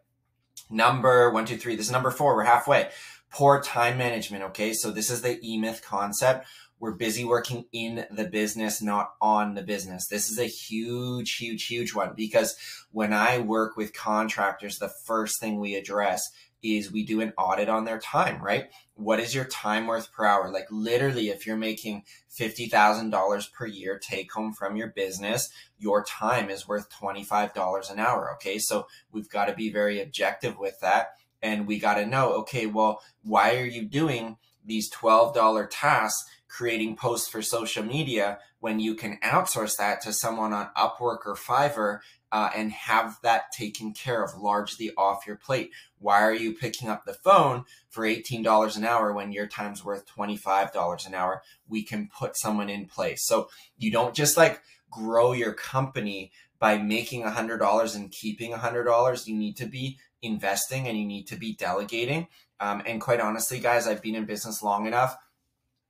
Number 0.69 1.29
one, 1.31 1.45
two, 1.45 1.57
three. 1.57 1.75
This 1.75 1.87
is 1.87 1.91
number 1.91 2.11
4. 2.11 2.35
We're 2.35 2.43
halfway. 2.43 2.89
Poor 3.29 3.61
time 3.61 3.97
management, 3.97 4.43
okay? 4.45 4.73
So 4.73 4.91
this 4.91 5.09
is 5.09 5.21
the 5.21 5.39
E-Myth 5.43 5.81
concept. 5.83 6.47
We're 6.79 6.91
busy 6.91 7.23
working 7.23 7.65
in 7.71 8.05
the 8.11 8.25
business, 8.25 8.81
not 8.81 9.13
on 9.21 9.53
the 9.53 9.63
business. 9.63 10.07
This 10.07 10.29
is 10.29 10.37
a 10.37 10.45
huge, 10.45 11.37
huge, 11.37 11.65
huge 11.65 11.93
one 11.93 12.13
because 12.15 12.55
when 12.91 13.13
I 13.13 13.39
work 13.39 13.77
with 13.77 13.93
contractors, 13.93 14.77
the 14.77 14.91
first 15.05 15.39
thing 15.39 15.59
we 15.59 15.75
address 15.75 16.21
is 16.63 16.91
we 16.91 17.05
do 17.05 17.21
an 17.21 17.33
audit 17.37 17.69
on 17.69 17.85
their 17.85 17.99
time, 17.99 18.41
right? 18.41 18.69
What 18.95 19.19
is 19.19 19.35
your 19.35 19.45
time 19.45 19.85
worth 19.85 20.11
per 20.11 20.25
hour? 20.25 20.49
Like 20.49 20.67
literally, 20.71 21.29
if 21.29 21.45
you're 21.45 21.57
making 21.57 22.03
$50,000 22.39 23.51
per 23.51 23.65
year 23.67 23.99
take 23.99 24.31
home 24.31 24.53
from 24.53 24.77
your 24.77 24.87
business, 24.87 25.51
your 25.77 26.03
time 26.03 26.49
is 26.49 26.67
worth 26.67 26.89
$25 26.89 27.91
an 27.91 27.99
hour. 27.99 28.33
Okay. 28.35 28.57
So 28.57 28.87
we've 29.11 29.29
got 29.29 29.45
to 29.45 29.53
be 29.53 29.71
very 29.71 30.01
objective 30.01 30.57
with 30.57 30.79
that. 30.79 31.09
And 31.41 31.67
we 31.67 31.77
got 31.77 31.95
to 31.95 32.05
know, 32.05 32.31
okay, 32.33 32.67
well, 32.67 33.01
why 33.21 33.57
are 33.57 33.65
you 33.65 33.83
doing 33.83 34.37
these 34.65 34.89
$12 34.91 35.67
tasks 35.69 36.23
creating 36.47 36.95
posts 36.95 37.27
for 37.27 37.41
social 37.41 37.83
media 37.83 38.37
when 38.59 38.79
you 38.79 38.93
can 38.93 39.17
outsource 39.23 39.75
that 39.77 40.01
to 40.01 40.13
someone 40.13 40.53
on 40.53 40.69
Upwork 40.77 41.25
or 41.25 41.35
Fiverr 41.35 41.99
uh, 42.33 42.49
and 42.55 42.71
have 42.71 43.19
that 43.21 43.51
taken 43.51 43.93
care 43.93 44.23
of 44.23 44.35
largely 44.35 44.91
off 44.97 45.27
your 45.27 45.35
plate. 45.35 45.69
Why 45.99 46.23
are 46.23 46.33
you 46.33 46.53
picking 46.53 46.89
up 46.89 47.05
the 47.05 47.13
phone 47.13 47.65
for 47.89 48.03
$18 48.03 48.75
an 48.75 48.83
hour 48.83 49.13
when 49.13 49.31
your 49.31 49.45
time's 49.45 49.85
worth 49.85 50.07
$25 50.07 51.05
an 51.05 51.13
hour? 51.13 51.43
We 51.69 51.83
can 51.83 52.09
put 52.09 52.35
someone 52.35 52.71
in 52.71 52.87
place. 52.87 53.27
So 53.27 53.49
you 53.77 53.91
don't 53.91 54.15
just 54.15 54.35
like 54.35 54.63
grow 54.89 55.33
your 55.33 55.53
company 55.53 56.31
by 56.57 56.79
making 56.79 57.23
$100 57.23 57.95
and 57.95 58.11
keeping 58.11 58.51
$100. 58.51 59.27
You 59.27 59.35
need 59.35 59.55
to 59.57 59.67
be 59.67 59.99
investing 60.23 60.87
and 60.87 60.97
you 60.97 61.05
need 61.05 61.27
to 61.27 61.35
be 61.35 61.53
delegating. 61.53 62.27
Um, 62.59 62.81
and 62.87 62.99
quite 62.99 63.19
honestly, 63.19 63.59
guys, 63.59 63.85
I've 63.85 64.01
been 64.01 64.15
in 64.15 64.25
business 64.25 64.63
long 64.63 64.87
enough 64.87 65.15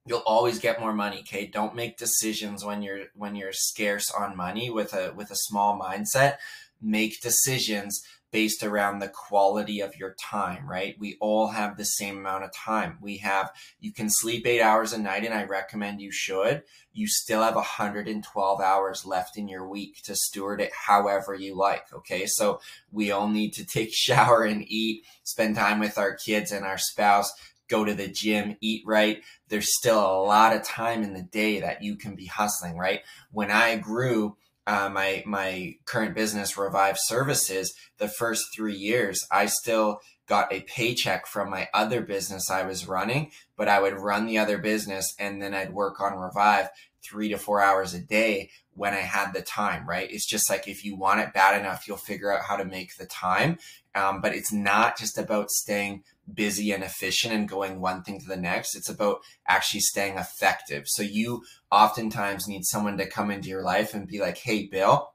you'll 0.05 0.23
always 0.25 0.59
get 0.59 0.79
more 0.79 0.93
money 0.93 1.19
okay? 1.19 1.45
Don't 1.47 1.75
make 1.75 1.97
decisions 1.97 2.65
when 2.65 2.81
you're 2.81 3.05
when 3.15 3.35
you're 3.35 3.53
scarce 3.53 4.11
on 4.11 4.35
money 4.35 4.69
with 4.69 4.93
a 4.93 5.13
with 5.15 5.31
a 5.31 5.35
small 5.35 5.79
mindset. 5.79 6.37
Make 6.81 7.21
decisions 7.21 8.03
based 8.31 8.63
around 8.63 8.97
the 8.97 9.07
quality 9.07 9.79
of 9.79 9.95
your 9.95 10.15
time 10.19 10.67
right? 10.67 10.95
We 10.99 11.17
all 11.21 11.49
have 11.49 11.77
the 11.77 11.85
same 11.85 12.17
amount 12.17 12.43
of 12.43 12.53
time. 12.53 12.97
We 12.99 13.17
have 13.17 13.51
you 13.79 13.93
can 13.93 14.09
sleep 14.09 14.45
eight 14.45 14.61
hours 14.61 14.91
a 14.91 14.97
night 14.97 15.23
and 15.23 15.33
i 15.33 15.43
recommend 15.43 16.01
you 16.01 16.11
should. 16.11 16.63
You 16.91 17.07
still 17.07 17.41
have 17.41 17.55
112 17.55 18.61
hours 18.61 19.05
left 19.05 19.37
in 19.37 19.47
your 19.47 19.67
week 19.67 20.01
to 20.03 20.15
steward 20.15 20.61
it 20.61 20.71
however 20.87 21.33
you 21.33 21.55
like 21.55 21.93
okay? 21.93 22.25
So 22.25 22.59
we 22.91 23.11
all 23.11 23.29
need 23.29 23.53
to 23.53 23.65
take 23.65 23.93
shower 23.93 24.43
and 24.43 24.65
eat 24.67 25.05
spend 25.23 25.55
time 25.55 25.79
with 25.79 25.97
our 25.97 26.13
kids 26.13 26.51
and 26.51 26.65
our 26.65 26.77
spouse 26.77 27.31
go 27.69 27.85
to 27.85 27.93
the 27.93 28.07
gym, 28.07 28.57
eat 28.61 28.83
right. 28.85 29.21
There's 29.49 29.75
still 29.77 29.99
a 29.99 30.23
lot 30.23 30.55
of 30.55 30.63
time 30.63 31.03
in 31.03 31.13
the 31.13 31.23
day 31.23 31.59
that 31.59 31.83
you 31.83 31.95
can 31.95 32.15
be 32.15 32.25
hustling, 32.25 32.77
right? 32.77 33.01
When 33.31 33.51
I 33.51 33.77
grew 33.77 34.37
uh, 34.65 34.89
my 34.89 35.23
my 35.25 35.75
current 35.85 36.15
business, 36.15 36.57
Revive 36.57 36.97
Services, 36.97 37.73
the 37.97 38.07
first 38.07 38.45
three 38.55 38.75
years, 38.75 39.25
I 39.31 39.47
still 39.47 39.99
got 40.27 40.53
a 40.53 40.61
paycheck 40.61 41.27
from 41.27 41.49
my 41.49 41.67
other 41.73 42.01
business 42.01 42.49
I 42.49 42.63
was 42.63 42.87
running, 42.87 43.31
but 43.57 43.67
I 43.67 43.81
would 43.81 43.99
run 43.99 44.25
the 44.25 44.37
other 44.37 44.57
business 44.57 45.13
and 45.19 45.41
then 45.41 45.53
I'd 45.53 45.73
work 45.73 45.99
on 45.99 46.17
Revive 46.17 46.69
three 47.03 47.29
to 47.29 47.37
four 47.37 47.61
hours 47.61 47.93
a 47.93 47.99
day 47.99 48.49
when 48.75 48.93
I 48.93 49.01
had 49.01 49.33
the 49.33 49.41
time, 49.41 49.87
right? 49.87 50.09
It's 50.11 50.25
just 50.25 50.49
like 50.49 50.67
if 50.67 50.83
you 50.83 50.95
want 50.95 51.19
it 51.19 51.33
bad 51.33 51.59
enough, 51.59 51.87
you'll 51.87 51.97
figure 51.97 52.31
out 52.31 52.45
how 52.45 52.55
to 52.55 52.65
make 52.65 52.95
the 52.97 53.05
time. 53.05 53.57
Um, 53.95 54.21
but 54.21 54.33
it's 54.33 54.51
not 54.51 54.97
just 54.97 55.17
about 55.17 55.51
staying 55.51 56.03
busy 56.31 56.71
and 56.71 56.83
efficient 56.83 57.33
and 57.33 57.47
going 57.47 57.79
one 57.79 58.01
thing 58.01 58.19
to 58.19 58.25
the 58.25 58.37
next. 58.37 58.75
It's 58.75 58.89
about 58.89 59.19
actually 59.47 59.81
staying 59.81 60.17
effective. 60.17 60.87
So 60.87 61.03
you 61.03 61.43
oftentimes 61.71 62.47
need 62.47 62.65
someone 62.65 62.97
to 62.97 63.05
come 63.05 63.29
into 63.29 63.49
your 63.49 63.63
life 63.63 63.93
and 63.93 64.07
be 64.07 64.19
like, 64.19 64.39
Hey, 64.39 64.65
Bill, 64.65 65.13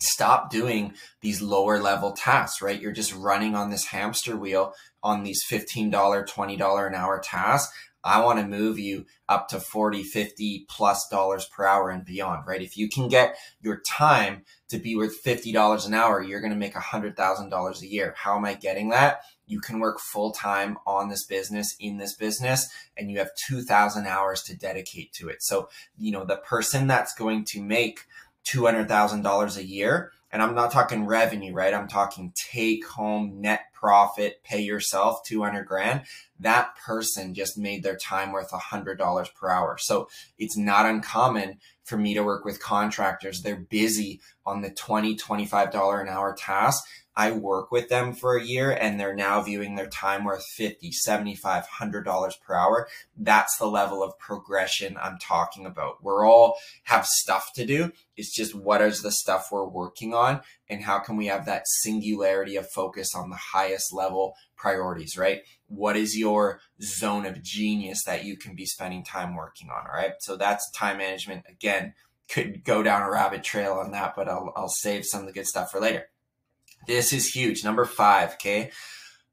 stop 0.00 0.50
doing 0.50 0.94
these 1.20 1.40
lower 1.40 1.78
level 1.78 2.12
tasks, 2.12 2.60
right? 2.60 2.80
You're 2.80 2.92
just 2.92 3.14
running 3.14 3.54
on 3.54 3.70
this 3.70 3.86
hamster 3.86 4.36
wheel 4.36 4.74
on 5.02 5.22
these 5.22 5.42
$15, 5.50 5.90
$20 5.90 6.86
an 6.86 6.94
hour 6.94 7.20
tasks. 7.20 7.72
I 8.02 8.24
want 8.24 8.38
to 8.38 8.46
move 8.46 8.78
you 8.78 9.06
up 9.28 9.48
to 9.48 9.60
40, 9.60 10.02
50 10.02 10.66
plus 10.68 11.06
dollars 11.08 11.46
per 11.46 11.64
hour 11.64 11.90
and 11.90 12.04
beyond, 12.04 12.46
right? 12.46 12.62
If 12.62 12.76
you 12.76 12.88
can 12.88 13.08
get 13.08 13.36
your 13.60 13.80
time 13.86 14.44
to 14.68 14.78
be 14.78 14.96
worth 14.96 15.22
$50 15.22 15.86
an 15.86 15.94
hour, 15.94 16.22
you're 16.22 16.40
going 16.40 16.52
to 16.52 16.58
make 16.58 16.74
$100,000 16.74 17.82
a 17.82 17.86
year. 17.86 18.14
How 18.16 18.36
am 18.36 18.44
I 18.44 18.54
getting 18.54 18.88
that? 18.90 19.20
You 19.46 19.60
can 19.60 19.80
work 19.80 19.98
full 20.00 20.30
time 20.30 20.78
on 20.86 21.08
this 21.08 21.26
business, 21.26 21.74
in 21.80 21.98
this 21.98 22.14
business, 22.14 22.68
and 22.96 23.10
you 23.10 23.18
have 23.18 23.30
2,000 23.48 24.06
hours 24.06 24.42
to 24.44 24.56
dedicate 24.56 25.12
to 25.14 25.28
it. 25.28 25.42
So, 25.42 25.68
you 25.98 26.12
know, 26.12 26.24
the 26.24 26.36
person 26.36 26.86
that's 26.86 27.14
going 27.14 27.44
to 27.46 27.62
make 27.62 28.06
$200,000 28.46 29.56
a 29.56 29.64
year, 29.64 30.12
and 30.32 30.42
I'm 30.42 30.54
not 30.54 30.72
talking 30.72 31.06
revenue, 31.06 31.52
right? 31.52 31.74
I'm 31.74 31.88
talking 31.88 32.32
take 32.52 32.86
home 32.86 33.40
net 33.40 33.62
profit, 33.74 34.42
pay 34.44 34.60
yourself 34.60 35.24
200 35.26 35.64
grand. 35.64 36.02
That 36.38 36.76
person 36.76 37.34
just 37.34 37.58
made 37.58 37.82
their 37.82 37.96
time 37.96 38.32
worth 38.32 38.50
$100 38.50 39.34
per 39.34 39.50
hour. 39.50 39.76
So 39.78 40.08
it's 40.38 40.56
not 40.56 40.86
uncommon 40.86 41.58
for 41.84 41.96
me 41.96 42.14
to 42.14 42.22
work 42.22 42.44
with 42.44 42.62
contractors. 42.62 43.42
They're 43.42 43.66
busy 43.68 44.20
on 44.46 44.60
the 44.60 44.70
20, 44.70 45.16
$25 45.16 46.00
an 46.00 46.08
hour 46.08 46.34
task 46.38 46.84
I 47.20 47.32
work 47.32 47.70
with 47.70 47.90
them 47.90 48.14
for 48.14 48.34
a 48.34 48.42
year 48.42 48.70
and 48.70 48.98
they're 48.98 49.14
now 49.14 49.42
viewing 49.42 49.74
their 49.74 49.90
time 49.90 50.24
worth 50.24 50.46
50, 50.56 50.90
75, 50.90 51.64
100 51.64 52.02
dollars 52.02 52.34
per 52.36 52.54
hour. 52.54 52.88
That's 53.14 53.58
the 53.58 53.66
level 53.66 54.02
of 54.02 54.18
progression 54.18 54.96
I'm 54.98 55.18
talking 55.18 55.66
about. 55.66 56.02
We're 56.02 56.24
all 56.24 56.56
have 56.84 57.04
stuff 57.04 57.50
to 57.56 57.66
do. 57.66 57.92
It's 58.16 58.34
just 58.34 58.54
what 58.54 58.80
is 58.80 59.02
the 59.02 59.12
stuff 59.12 59.48
we're 59.52 59.68
working 59.68 60.14
on 60.14 60.40
and 60.66 60.84
how 60.84 60.98
can 60.98 61.18
we 61.18 61.26
have 61.26 61.44
that 61.44 61.64
singularity 61.82 62.56
of 62.56 62.70
focus 62.70 63.14
on 63.14 63.28
the 63.28 63.36
highest 63.52 63.92
level 63.92 64.34
priorities, 64.56 65.18
right? 65.18 65.42
What 65.66 65.98
is 65.98 66.16
your 66.16 66.60
zone 66.80 67.26
of 67.26 67.42
genius 67.42 68.02
that 68.04 68.24
you 68.24 68.38
can 68.38 68.54
be 68.54 68.64
spending 68.64 69.04
time 69.04 69.34
working 69.34 69.68
on, 69.68 69.86
all 69.86 69.92
right? 69.92 70.12
So 70.20 70.38
that's 70.38 70.70
time 70.70 70.96
management. 70.96 71.44
Again, 71.50 71.92
could 72.30 72.64
go 72.64 72.82
down 72.82 73.02
a 73.02 73.10
rabbit 73.10 73.42
trail 73.44 73.74
on 73.74 73.90
that, 73.90 74.14
but 74.16 74.26
I'll, 74.26 74.54
I'll 74.56 74.68
save 74.68 75.04
some 75.04 75.20
of 75.20 75.26
the 75.26 75.34
good 75.34 75.46
stuff 75.46 75.70
for 75.70 75.80
later. 75.80 76.06
This 76.86 77.12
is 77.12 77.34
huge. 77.34 77.64
Number 77.64 77.84
five, 77.84 78.34
okay? 78.34 78.70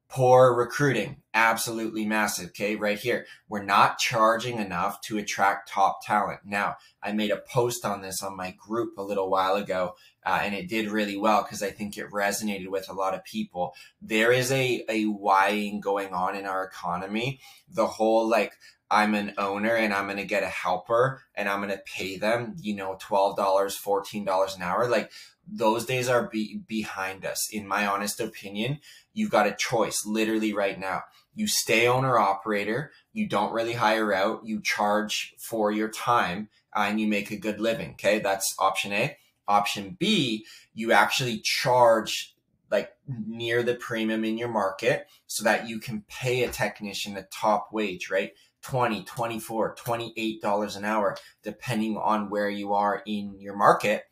Poor 0.09 0.53
recruiting. 0.53 1.17
Absolutely 1.33 2.05
massive, 2.05 2.49
okay? 2.49 2.75
Right 2.75 2.97
here. 2.97 3.25
We're 3.49 3.63
not 3.63 3.99
charging 3.99 4.57
enough 4.57 5.01
to 5.01 5.17
attract 5.17 5.69
top 5.69 5.99
talent. 6.05 6.41
Now, 6.45 6.75
I 7.03 7.11
made 7.11 7.31
a 7.31 7.41
post 7.51 7.83
on 7.83 8.01
this 8.01 8.23
on 8.23 8.37
my 8.37 8.51
group 8.57 8.97
a 8.97 9.03
little 9.03 9.29
while 9.29 9.55
ago, 9.55 9.95
uh, 10.25 10.39
and 10.41 10.55
it 10.55 10.69
did 10.69 10.89
really 10.89 11.17
well 11.17 11.41
because 11.43 11.61
I 11.61 11.71
think 11.71 11.97
it 11.97 12.09
resonated 12.11 12.69
with 12.69 12.89
a 12.89 12.93
lot 12.93 13.15
of 13.15 13.23
people. 13.25 13.73
There 14.01 14.31
is 14.31 14.51
a, 14.51 14.83
a 14.87 15.05
whying 15.05 15.81
going 15.81 16.13
on 16.13 16.35
in 16.35 16.45
our 16.45 16.63
economy. 16.63 17.41
The 17.69 17.87
whole 17.87 18.29
like, 18.29 18.53
I'm 18.89 19.13
an 19.15 19.33
owner 19.37 19.75
and 19.75 19.93
I'm 19.93 20.05
going 20.05 20.17
to 20.17 20.25
get 20.25 20.43
a 20.43 20.47
helper 20.47 21.21
and 21.35 21.49
I'm 21.49 21.59
going 21.59 21.71
to 21.71 21.83
pay 21.85 22.17
them, 22.17 22.55
you 22.61 22.73
know, 22.73 22.97
$12, 23.01 23.35
$14 23.35 24.55
an 24.55 24.61
hour. 24.61 24.87
Like 24.87 25.11
those 25.49 25.85
days 25.85 26.09
are 26.09 26.27
be- 26.27 26.61
behind 26.67 27.25
us. 27.25 27.49
In 27.51 27.67
my 27.67 27.87
honest 27.87 28.19
opinion, 28.19 28.79
you've 29.13 29.31
got 29.31 29.47
a 29.47 29.55
choice 29.55 30.05
literally 30.05 30.53
right 30.53 30.79
now. 30.79 31.03
You 31.35 31.47
stay 31.47 31.87
owner 31.87 32.17
operator, 32.17 32.91
you 33.13 33.27
don't 33.27 33.53
really 33.53 33.73
hire 33.73 34.13
out, 34.13 34.45
you 34.45 34.61
charge 34.61 35.35
for 35.39 35.71
your 35.71 35.89
time, 35.89 36.49
and 36.75 36.99
you 36.99 37.07
make 37.07 37.31
a 37.31 37.37
good 37.37 37.59
living. 37.59 37.91
Okay, 37.91 38.19
that's 38.19 38.55
option 38.59 38.91
A. 38.91 39.17
Option 39.47 39.95
B, 39.99 40.45
you 40.73 40.91
actually 40.91 41.39
charge 41.39 42.35
like 42.69 42.91
near 43.07 43.63
the 43.63 43.75
premium 43.75 44.25
in 44.25 44.37
your 44.37 44.49
market 44.49 45.07
so 45.27 45.43
that 45.43 45.69
you 45.69 45.79
can 45.79 46.03
pay 46.09 46.43
a 46.43 46.49
technician 46.49 47.15
a 47.15 47.23
top 47.23 47.69
wage, 47.71 48.09
right? 48.09 48.33
20, 48.63 49.03
24, 49.05 49.75
28 49.75 50.41
dollars 50.41 50.75
an 50.75 50.83
hour 50.83 51.15
depending 51.43 51.95
on 51.95 52.29
where 52.29 52.49
you 52.49 52.73
are 52.73 53.01
in 53.05 53.39
your 53.39 53.55
market 53.55 54.03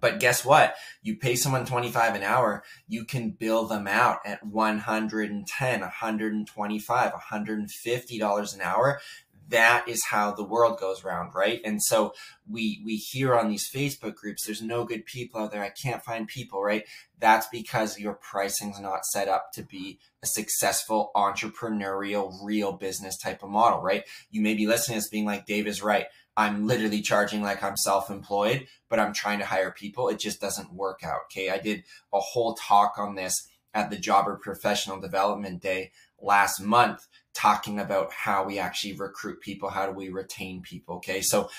but 0.00 0.20
guess 0.20 0.44
what? 0.44 0.74
You 1.02 1.16
pay 1.16 1.36
someone 1.36 1.64
25 1.64 2.14
an 2.14 2.22
hour, 2.22 2.62
you 2.88 3.04
can 3.04 3.30
bill 3.30 3.66
them 3.66 3.86
out 3.86 4.18
at 4.24 4.44
110, 4.44 5.80
125, 5.80 7.12
150 7.12 8.18
dollars 8.18 8.54
an 8.54 8.60
hour. 8.60 9.00
That 9.48 9.86
is 9.86 10.04
how 10.08 10.32
the 10.32 10.44
world 10.44 10.78
goes 10.78 11.04
round, 11.04 11.34
right? 11.34 11.60
And 11.62 11.82
so 11.82 12.14
we 12.48 12.80
we 12.86 12.96
hear 12.96 13.34
on 13.34 13.50
these 13.50 13.68
Facebook 13.70 14.14
groups, 14.14 14.46
there's 14.46 14.62
no 14.62 14.84
good 14.84 15.04
people 15.04 15.42
out 15.42 15.52
there. 15.52 15.62
I 15.62 15.70
can't 15.70 16.02
find 16.02 16.26
people, 16.26 16.62
right? 16.62 16.84
That's 17.18 17.46
because 17.48 17.98
your 17.98 18.14
pricing's 18.14 18.80
not 18.80 19.04
set 19.04 19.28
up 19.28 19.52
to 19.54 19.62
be 19.62 19.98
a 20.22 20.26
successful 20.26 21.10
entrepreneurial 21.14 22.32
real 22.42 22.72
business 22.72 23.18
type 23.18 23.42
of 23.42 23.50
model, 23.50 23.82
right? 23.82 24.04
You 24.30 24.40
may 24.40 24.54
be 24.54 24.66
listening 24.66 24.96
to 24.96 25.02
this 25.02 25.10
being 25.10 25.26
like, 25.26 25.44
Dave 25.44 25.66
is 25.66 25.82
right 25.82 26.06
I'm 26.36 26.66
literally 26.66 27.02
charging 27.02 27.42
like 27.42 27.62
I'm 27.62 27.76
self 27.76 28.10
employed, 28.10 28.66
but 28.88 28.98
I'm 28.98 29.12
trying 29.12 29.38
to 29.40 29.44
hire 29.44 29.70
people. 29.70 30.08
It 30.08 30.18
just 30.18 30.40
doesn't 30.40 30.72
work 30.72 31.00
out. 31.04 31.20
Okay. 31.26 31.50
I 31.50 31.58
did 31.58 31.84
a 32.12 32.20
whole 32.20 32.54
talk 32.54 32.94
on 32.98 33.14
this 33.14 33.48
at 33.74 33.90
the 33.90 33.98
Jobber 33.98 34.36
Professional 34.36 35.00
Development 35.00 35.60
Day 35.60 35.92
last 36.20 36.60
month, 36.60 37.06
talking 37.34 37.78
about 37.78 38.12
how 38.12 38.44
we 38.44 38.58
actually 38.58 38.94
recruit 38.94 39.40
people, 39.40 39.70
how 39.70 39.86
do 39.86 39.92
we 39.92 40.08
retain 40.08 40.62
people. 40.62 40.96
Okay. 40.96 41.20
So 41.20 41.50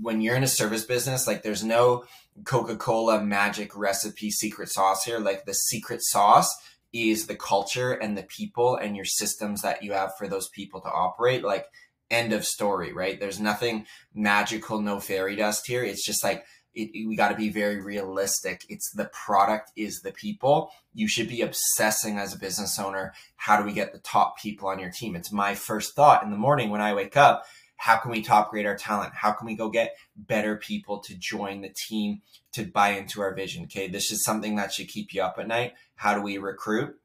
when 0.00 0.20
you're 0.20 0.36
in 0.36 0.42
a 0.42 0.48
service 0.48 0.84
business, 0.84 1.26
like 1.26 1.42
there's 1.42 1.64
no 1.64 2.04
Coca 2.44 2.76
Cola 2.76 3.20
magic 3.20 3.76
recipe 3.76 4.30
secret 4.30 4.68
sauce 4.70 5.04
here. 5.04 5.18
Like 5.18 5.44
the 5.44 5.54
secret 5.54 6.00
sauce 6.02 6.54
is 6.92 7.26
the 7.26 7.36
culture 7.36 7.92
and 7.92 8.16
the 8.16 8.22
people 8.22 8.76
and 8.76 8.96
your 8.96 9.04
systems 9.04 9.62
that 9.62 9.82
you 9.82 9.92
have 9.92 10.12
for 10.16 10.28
those 10.28 10.48
people 10.48 10.80
to 10.80 10.88
operate. 10.88 11.44
Like 11.44 11.66
end 12.10 12.32
of 12.32 12.44
story, 12.44 12.92
right? 12.92 13.18
There's 13.20 13.40
nothing 13.40 13.86
magical, 14.14 14.80
no 14.80 15.00
fairy 15.00 15.36
dust 15.36 15.66
here. 15.66 15.82
It's 15.84 16.04
just 16.04 16.24
like, 16.24 16.44
it, 16.74 16.90
we 17.08 17.16
got 17.16 17.30
to 17.30 17.34
be 17.34 17.48
very 17.48 17.80
realistic. 17.80 18.64
It's 18.68 18.90
the 18.92 19.06
product 19.06 19.72
is 19.76 20.00
the 20.00 20.12
people. 20.12 20.70
You 20.94 21.08
should 21.08 21.28
be 21.28 21.42
obsessing 21.42 22.18
as 22.18 22.34
a 22.34 22.38
business 22.38 22.78
owner. 22.78 23.14
How 23.36 23.58
do 23.58 23.64
we 23.66 23.72
get 23.72 23.92
the 23.92 23.98
top 23.98 24.38
people 24.38 24.68
on 24.68 24.78
your 24.78 24.90
team? 24.90 25.16
It's 25.16 25.32
my 25.32 25.54
first 25.54 25.96
thought 25.96 26.22
in 26.22 26.30
the 26.30 26.36
morning 26.36 26.70
when 26.70 26.80
I 26.80 26.94
wake 26.94 27.16
up. 27.16 27.44
how 27.78 27.96
can 27.96 28.10
we 28.10 28.22
top 28.22 28.50
grade 28.50 28.66
our 28.66 28.76
talent? 28.76 29.14
How 29.14 29.32
can 29.32 29.46
we 29.46 29.54
go 29.54 29.70
get 29.70 29.96
better 30.16 30.56
people 30.56 30.98
to 31.00 31.14
join 31.16 31.60
the 31.60 31.72
team 31.88 32.22
to 32.52 32.64
buy 32.64 32.90
into 32.90 33.20
our 33.20 33.34
vision? 33.34 33.64
Okay, 33.64 33.88
this 33.88 34.10
is 34.10 34.24
something 34.24 34.56
that 34.56 34.72
should 34.72 34.88
keep 34.88 35.14
you 35.14 35.22
up 35.22 35.36
at 35.38 35.46
night. 35.46 35.74
How 35.94 36.14
do 36.14 36.20
we 36.20 36.38
recruit? 36.38 36.96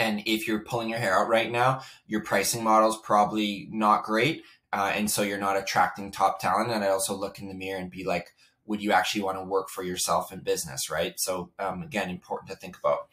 And 0.00 0.22
if 0.24 0.48
you're 0.48 0.64
pulling 0.64 0.88
your 0.88 0.98
hair 0.98 1.16
out 1.16 1.28
right 1.28 1.52
now, 1.52 1.82
your 2.06 2.22
pricing 2.22 2.64
model 2.64 2.88
is 2.88 2.98
probably 3.04 3.68
not 3.70 4.02
great. 4.02 4.42
Uh, 4.72 4.90
and 4.94 5.10
so 5.10 5.22
you're 5.22 5.38
not 5.38 5.58
attracting 5.58 6.10
top 6.10 6.40
talent. 6.40 6.70
And 6.70 6.82
I 6.82 6.88
also 6.88 7.14
look 7.14 7.38
in 7.38 7.48
the 7.48 7.54
mirror 7.54 7.78
and 7.78 7.90
be 7.90 8.04
like, 8.04 8.30
would 8.64 8.82
you 8.82 8.92
actually 8.92 9.22
want 9.22 9.36
to 9.36 9.44
work 9.44 9.68
for 9.68 9.82
yourself 9.82 10.32
in 10.32 10.40
business, 10.40 10.88
right? 10.90 11.20
So 11.20 11.50
um, 11.58 11.82
again, 11.82 12.08
important 12.08 12.50
to 12.50 12.56
think 12.56 12.78
about. 12.78 13.08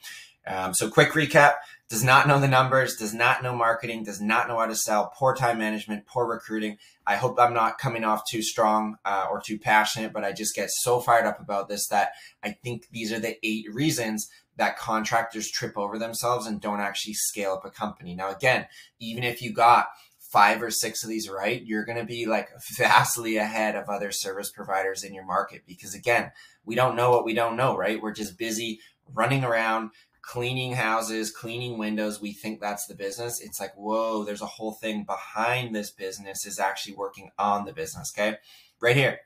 Um, 0.46 0.74
so 0.74 0.90
quick 0.90 1.10
recap: 1.10 1.56
does 1.90 2.06
not 2.06 2.26
know 2.26 2.40
the 2.40 2.48
numbers, 2.48 2.96
does 2.96 3.14
not 3.14 3.44
know 3.44 3.54
marketing, 3.54 4.06
does 4.06 4.22
not 4.22 4.48
know 4.48 4.58
how 4.60 4.66
to 4.66 4.76
sell, 4.76 5.12
poor 5.14 5.36
time 5.36 5.58
management, 5.58 6.06
poor 6.06 6.26
recruiting. 6.26 6.78
I 7.06 7.16
hope 7.16 7.38
I'm 7.38 7.54
not 7.54 7.80
coming 7.80 8.06
off 8.06 8.22
too 8.30 8.42
strong 8.42 8.96
uh, 9.04 9.28
or 9.30 9.42
too 9.42 9.60
passionate, 9.60 10.14
but 10.14 10.24
I 10.24 10.32
just 10.32 10.56
get 10.56 10.70
so 10.70 11.02
fired 11.02 11.26
up 11.26 11.42
about 11.42 11.68
this 11.68 11.88
that 11.88 12.12
I 12.42 12.52
think 12.52 12.88
these 12.92 13.12
are 13.12 13.20
the 13.20 13.36
eight 13.44 13.66
reasons 13.74 14.30
that 14.58 14.78
contractors 14.78 15.50
trip 15.50 15.78
over 15.78 15.98
themselves 15.98 16.46
and 16.46 16.60
don't 16.60 16.80
actually 16.80 17.14
scale 17.14 17.54
up 17.54 17.66
a 17.66 17.70
company. 17.70 18.16
Now, 18.16 18.32
again, 18.32 18.68
even 19.00 19.24
if 19.24 19.42
you 19.42 19.54
got 19.54 19.88
five 20.20 20.62
or 20.62 20.72
six 20.72 21.04
of 21.04 21.10
these 21.10 21.30
right, 21.30 21.64
you're 21.66 21.86
going 21.86 21.98
to 21.98 22.04
be 22.04 22.26
like 22.26 22.50
vastly 22.78 23.38
ahead 23.38 23.76
of 23.76 23.90
other 23.90 24.12
service 24.12 24.52
providers 24.52 25.04
in 25.04 25.14
your 25.14 25.26
market 25.26 25.64
because, 25.66 25.94
again, 25.94 26.32
we 26.66 26.76
don't 26.76 26.96
know 26.96 27.12
what 27.12 27.26
we 27.26 27.34
don't 27.34 27.56
know, 27.56 27.78
right? 27.78 28.02
We're 28.02 28.14
just 28.14 28.38
busy 28.38 28.80
running 29.14 29.44
around 29.44 29.92
cleaning 30.22 30.74
houses, 30.74 31.32
cleaning 31.32 31.78
windows. 31.78 32.20
We 32.20 32.34
think 32.34 32.60
that's 32.60 32.86
the 32.88 32.96
business. 32.96 33.40
It's 33.40 33.62
like, 33.62 33.74
whoa, 33.78 34.26
there's 34.26 34.42
a 34.42 34.46
whole 34.46 34.74
thing 34.74 35.06
behind 35.06 35.74
this 35.74 35.92
business 35.92 36.46
is 36.46 36.60
actually 36.60 36.96
working 36.96 37.30
on 37.40 37.64
the 37.64 37.72
business. 37.72 38.12
Okay. 38.18 38.38
Right 38.82 38.96
here 38.96 39.20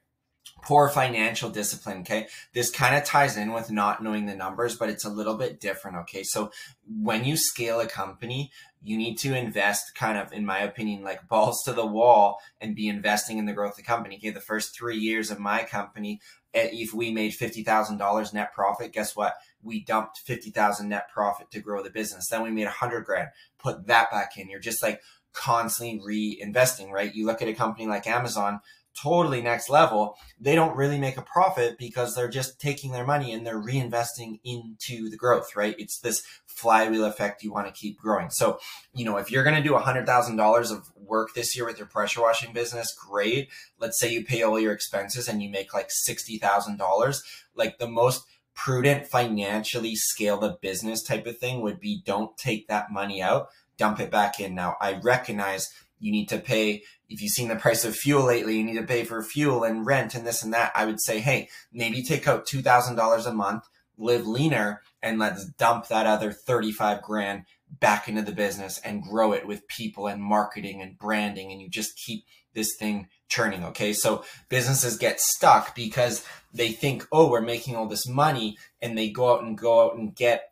poor 0.62 0.90
financial 0.90 1.50
discipline. 1.50 2.00
Okay. 2.00 2.28
This 2.54 2.70
kind 2.70 2.96
of 2.96 3.04
ties 3.04 3.38
in 3.38 3.52
with 3.54 3.72
not 3.72 4.04
knowing 4.04 4.26
the 4.26 4.36
numbers, 4.36 4.76
but 4.76 4.90
it's 4.90 5.06
a 5.06 5.10
little 5.10 5.36
bit 5.36 5.60
different. 5.60 5.98
Okay. 5.98 6.24
So 6.24 6.52
when 6.86 7.26
you 7.26 7.36
scale 7.36 7.80
a 7.80 7.88
company, 7.88 8.52
you 8.84 8.98
need 8.98 9.18
to 9.20 9.36
invest 9.36 9.96
kind 9.96 10.18
of, 10.18 10.34
in 10.34 10.46
my 10.46 10.60
opinion, 10.60 11.04
like 11.04 11.28
balls 11.28 11.62
to 11.64 11.74
the 11.74 11.86
wall 11.86 12.40
and 12.60 12.76
be 12.76 12.88
investing 12.88 13.38
in 13.38 13.46
the 13.46 13.54
growth 13.54 13.72
of 13.72 13.78
the 13.78 13.84
company. 13.84 14.18
Okay. 14.18 14.30
The 14.30 14.40
first 14.40 14.76
three 14.76 14.98
years 14.98 15.32
of 15.32 15.40
my 15.40 15.64
company, 15.64 16.20
eh, 16.54 16.70
if 16.72 16.94
we 16.94 17.12
made 17.12 17.34
$50,000 17.34 18.34
net 18.34 18.54
profit, 18.54 18.94
guess 18.94 19.16
what? 19.16 19.34
We 19.62 19.84
dumped 19.84 20.20
50,000 20.20 20.90
net 20.90 21.10
profit 21.10 21.52
to 21.52 21.60
grow 21.60 21.84
the 21.84 21.90
business. 21.90 22.28
Then 22.30 22.44
we 22.44 22.52
made 22.52 22.68
a 22.68 22.72
hundred 22.72 23.06
grand, 23.06 23.30
put 23.60 23.88
that 23.88 24.12
back 24.12 24.38
in. 24.38 24.50
You're 24.50 24.60
just 24.60 24.84
like 24.84 25.02
constantly 25.34 26.00
reinvesting, 26.00 26.92
right? 26.92 27.14
You 27.14 27.26
look 27.26 27.42
at 27.42 27.48
a 27.48 27.54
company 27.54 27.88
like 27.88 28.08
Amazon, 28.08 28.60
totally 29.00 29.42
next 29.42 29.70
level, 29.70 30.16
they 30.40 30.56
don't 30.56 30.76
really 30.76 31.00
make 31.00 31.18
a 31.18 31.22
profit 31.24 31.78
because 31.78 32.16
they're 32.16 32.30
just 32.30 32.60
taking 32.60 32.92
their 32.92 33.06
money 33.06 33.32
and 33.32 33.46
they're 33.46 33.62
reinvesting 33.62 34.40
into 34.44 35.10
the 35.10 35.18
growth, 35.18 35.56
right? 35.56 35.76
It's 35.78 36.00
this 36.00 36.24
flywheel 36.46 37.06
effect 37.06 37.44
you 37.44 37.52
want 37.52 37.68
to 37.68 37.74
keep 37.74 37.98
growing. 37.98 38.30
So, 38.30 38.60
you 38.94 39.06
know, 39.06 39.18
if 39.18 39.32
you're 39.32 39.44
going 39.44 39.56
to 39.56 39.64
do 39.68 39.74
$100,000 39.74 40.72
of 40.72 40.92
work 40.96 41.34
this 41.34 41.56
year 41.56 41.66
with 41.66 41.78
your 41.78 41.88
pressure 41.88 42.22
washing 42.22 42.54
business, 42.54 42.94
great. 42.94 43.50
Let's 43.80 44.00
say 44.00 44.12
you 44.12 44.24
pay 44.24 44.44
all 44.44 44.60
your 44.60 44.74
expenses 44.74 45.28
and 45.28 45.42
you 45.42 45.50
make 45.50 45.74
like 45.74 45.90
$60,000. 45.90 47.22
Like 47.56 47.78
the 47.78 47.90
most 47.90 48.26
prudent 48.54 49.08
financially 49.08 49.96
scale 49.96 50.38
the 50.38 50.58
business 50.62 51.04
type 51.04 51.26
of 51.26 51.38
thing 51.38 51.62
would 51.62 51.80
be 51.80 52.02
don't 52.06 52.38
take 52.38 52.68
that 52.68 52.92
money 52.92 53.22
out, 53.22 53.48
dump 53.78 54.00
it 54.00 54.12
back 54.12 54.40
in. 54.40 54.54
Now, 54.54 54.76
I 54.80 55.00
recognize 55.02 55.74
you 56.02 56.12
need 56.12 56.28
to 56.30 56.40
pay 56.40 56.84
if 57.12 57.22
you've 57.22 57.32
seen 57.32 57.50
the 57.50 57.56
price 57.56 57.84
of 57.84 57.96
fuel 57.96 58.26
lately, 58.26 58.58
you 58.58 58.64
need 58.64 58.78
to 58.78 58.84
pay 58.84 59.04
for 59.04 59.22
fuel 59.22 59.64
and 59.64 59.86
rent 59.86 60.16
and 60.16 60.26
this 60.26 60.44
and 60.44 60.54
that. 60.54 60.72
I 60.74 60.86
would 60.86 61.02
say, 61.02 61.20
hey, 61.20 61.50
maybe 61.74 62.04
take 62.04 62.28
out 62.28 62.48
$2,000 62.48 63.26
a 63.26 63.34
month, 63.34 63.68
live 63.98 64.26
leaner, 64.26 64.82
and 65.04 65.20
let's 65.20 65.46
dump 65.46 65.88
that 65.88 66.08
other 66.08 66.32
35 66.32 67.02
grand 67.02 67.44
back 67.70 68.08
into 68.08 68.22
the 68.22 68.32
business 68.32 68.80
and 68.80 69.04
grow 69.04 69.34
it 69.34 69.46
with 69.46 69.68
people 69.68 70.08
and 70.08 70.24
marketing 70.24 70.82
and 70.82 70.98
branding. 70.98 71.52
And 71.52 71.62
you 71.62 71.70
just 71.70 71.98
keep 71.98 72.24
this 72.54 72.76
thing 72.78 73.08
churning. 73.28 73.64
Okay. 73.66 73.94
So 73.94 74.24
businesses 74.50 74.98
get 74.98 75.20
stuck 75.20 75.76
because 75.76 76.26
they 76.54 76.72
think, 76.72 77.08
oh, 77.12 77.30
we're 77.30 77.42
making 77.42 77.76
all 77.76 77.88
this 77.88 78.08
money 78.08 78.58
and 78.82 78.98
they 78.98 79.10
go 79.10 79.34
out 79.34 79.44
and 79.44 79.58
go 79.58 79.86
out 79.86 79.96
and 79.96 80.16
get 80.16 80.51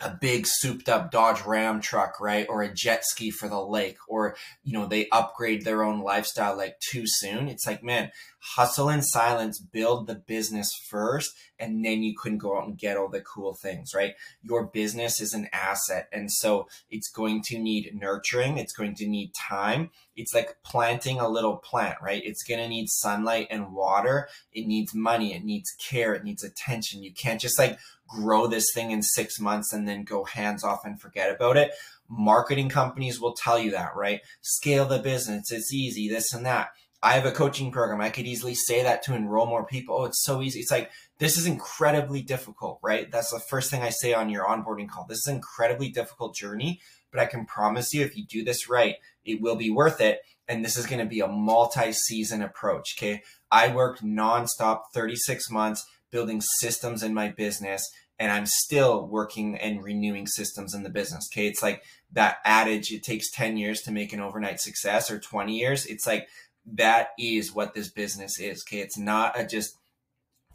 a 0.00 0.10
big 0.20 0.46
souped 0.46 0.88
up 0.88 1.10
Dodge 1.10 1.42
Ram 1.44 1.80
truck, 1.80 2.20
right? 2.20 2.46
Or 2.48 2.62
a 2.62 2.72
jet 2.72 3.04
ski 3.04 3.30
for 3.30 3.48
the 3.48 3.60
lake, 3.60 3.98
or, 4.08 4.36
you 4.62 4.72
know, 4.72 4.86
they 4.86 5.08
upgrade 5.10 5.64
their 5.64 5.82
own 5.82 6.00
lifestyle 6.00 6.56
like 6.56 6.78
too 6.80 7.04
soon. 7.06 7.48
It's 7.48 7.66
like, 7.66 7.82
man, 7.82 8.10
hustle 8.56 8.88
in 8.88 9.02
silence, 9.02 9.60
build 9.60 10.06
the 10.06 10.14
business 10.14 10.72
first, 10.88 11.32
and 11.58 11.84
then 11.84 12.02
you 12.02 12.14
can 12.16 12.38
go 12.38 12.58
out 12.58 12.66
and 12.66 12.78
get 12.78 12.96
all 12.96 13.08
the 13.08 13.20
cool 13.20 13.54
things, 13.54 13.92
right? 13.94 14.14
Your 14.42 14.66
business 14.66 15.20
is 15.20 15.34
an 15.34 15.48
asset. 15.52 16.08
And 16.12 16.30
so 16.30 16.68
it's 16.90 17.10
going 17.10 17.42
to 17.44 17.58
need 17.58 17.90
nurturing. 17.94 18.58
It's 18.58 18.72
going 18.72 18.94
to 18.96 19.06
need 19.06 19.32
time. 19.34 19.90
It's 20.16 20.34
like 20.34 20.56
planting 20.64 21.20
a 21.20 21.28
little 21.28 21.56
plant, 21.56 21.98
right? 22.02 22.22
It's 22.24 22.42
going 22.42 22.60
to 22.60 22.68
need 22.68 22.88
sunlight 22.88 23.48
and 23.50 23.72
water. 23.72 24.28
It 24.52 24.66
needs 24.66 24.94
money. 24.94 25.34
It 25.34 25.44
needs 25.44 25.70
care. 25.78 26.14
It 26.14 26.24
needs 26.24 26.44
attention. 26.44 27.02
You 27.02 27.12
can't 27.12 27.40
just 27.40 27.58
like 27.58 27.78
grow 28.08 28.46
this 28.46 28.72
thing 28.74 28.90
in 28.90 29.02
six 29.02 29.38
months 29.38 29.72
and 29.72 29.86
then 29.86 30.02
go 30.02 30.24
hands 30.24 30.64
off 30.64 30.84
and 30.84 31.00
forget 31.00 31.30
about 31.30 31.56
it. 31.56 31.72
Marketing 32.08 32.68
companies 32.68 33.20
will 33.20 33.34
tell 33.34 33.58
you 33.58 33.70
that, 33.72 33.94
right? 33.94 34.20
Scale 34.40 34.86
the 34.86 34.98
business. 34.98 35.52
It's 35.52 35.74
easy, 35.74 36.08
this 36.08 36.32
and 36.32 36.46
that. 36.46 36.70
I 37.02 37.12
have 37.12 37.26
a 37.26 37.32
coaching 37.32 37.70
program. 37.70 38.00
I 38.00 38.10
could 38.10 38.26
easily 38.26 38.54
say 38.54 38.82
that 38.82 39.02
to 39.04 39.14
enroll 39.14 39.46
more 39.46 39.64
people. 39.64 39.96
Oh, 39.98 40.04
it's 40.04 40.24
so 40.24 40.42
easy. 40.42 40.58
It's 40.60 40.70
like, 40.70 40.90
this 41.18 41.36
is 41.36 41.46
incredibly 41.46 42.22
difficult, 42.22 42.80
right? 42.82 43.10
That's 43.10 43.30
the 43.30 43.38
first 43.38 43.70
thing 43.70 43.82
I 43.82 43.90
say 43.90 44.14
on 44.14 44.30
your 44.30 44.46
onboarding 44.46 44.88
call. 44.88 45.06
This 45.08 45.18
is 45.18 45.26
an 45.28 45.36
incredibly 45.36 45.90
difficult 45.90 46.34
journey, 46.34 46.80
but 47.12 47.20
I 47.20 47.26
can 47.26 47.46
promise 47.46 47.94
you 47.94 48.04
if 48.04 48.16
you 48.16 48.26
do 48.26 48.44
this 48.44 48.68
right, 48.68 48.96
it 49.24 49.40
will 49.40 49.56
be 49.56 49.70
worth 49.70 50.00
it. 50.00 50.20
And 50.48 50.64
this 50.64 50.76
is 50.76 50.86
going 50.86 50.98
to 50.98 51.06
be 51.06 51.20
a 51.20 51.28
multi 51.28 51.92
season 51.92 52.42
approach. 52.42 52.96
Okay. 52.98 53.22
I 53.50 53.72
worked 53.72 54.02
nonstop 54.02 54.82
36 54.92 55.50
months 55.50 55.86
building 56.10 56.40
systems 56.40 57.02
in 57.02 57.14
my 57.14 57.28
business 57.28 57.88
and 58.18 58.32
I'm 58.32 58.46
still 58.46 59.06
working 59.06 59.56
and 59.56 59.82
renewing 59.82 60.26
systems 60.26 60.74
in 60.74 60.82
the 60.82 60.90
business. 60.90 61.28
Okay. 61.32 61.46
It's 61.46 61.62
like 61.62 61.82
that 62.12 62.38
adage, 62.44 62.90
it 62.90 63.04
takes 63.04 63.30
10 63.30 63.56
years 63.56 63.82
to 63.82 63.92
make 63.92 64.12
an 64.12 64.20
overnight 64.20 64.60
success 64.60 65.10
or 65.10 65.20
20 65.20 65.56
years. 65.56 65.86
It's 65.86 66.06
like 66.06 66.28
that 66.74 67.08
is 67.18 67.54
what 67.54 67.74
this 67.74 67.88
business 67.88 68.38
is. 68.38 68.64
Okay. 68.66 68.80
It's 68.80 68.98
not 68.98 69.38
a 69.38 69.46
just 69.46 69.76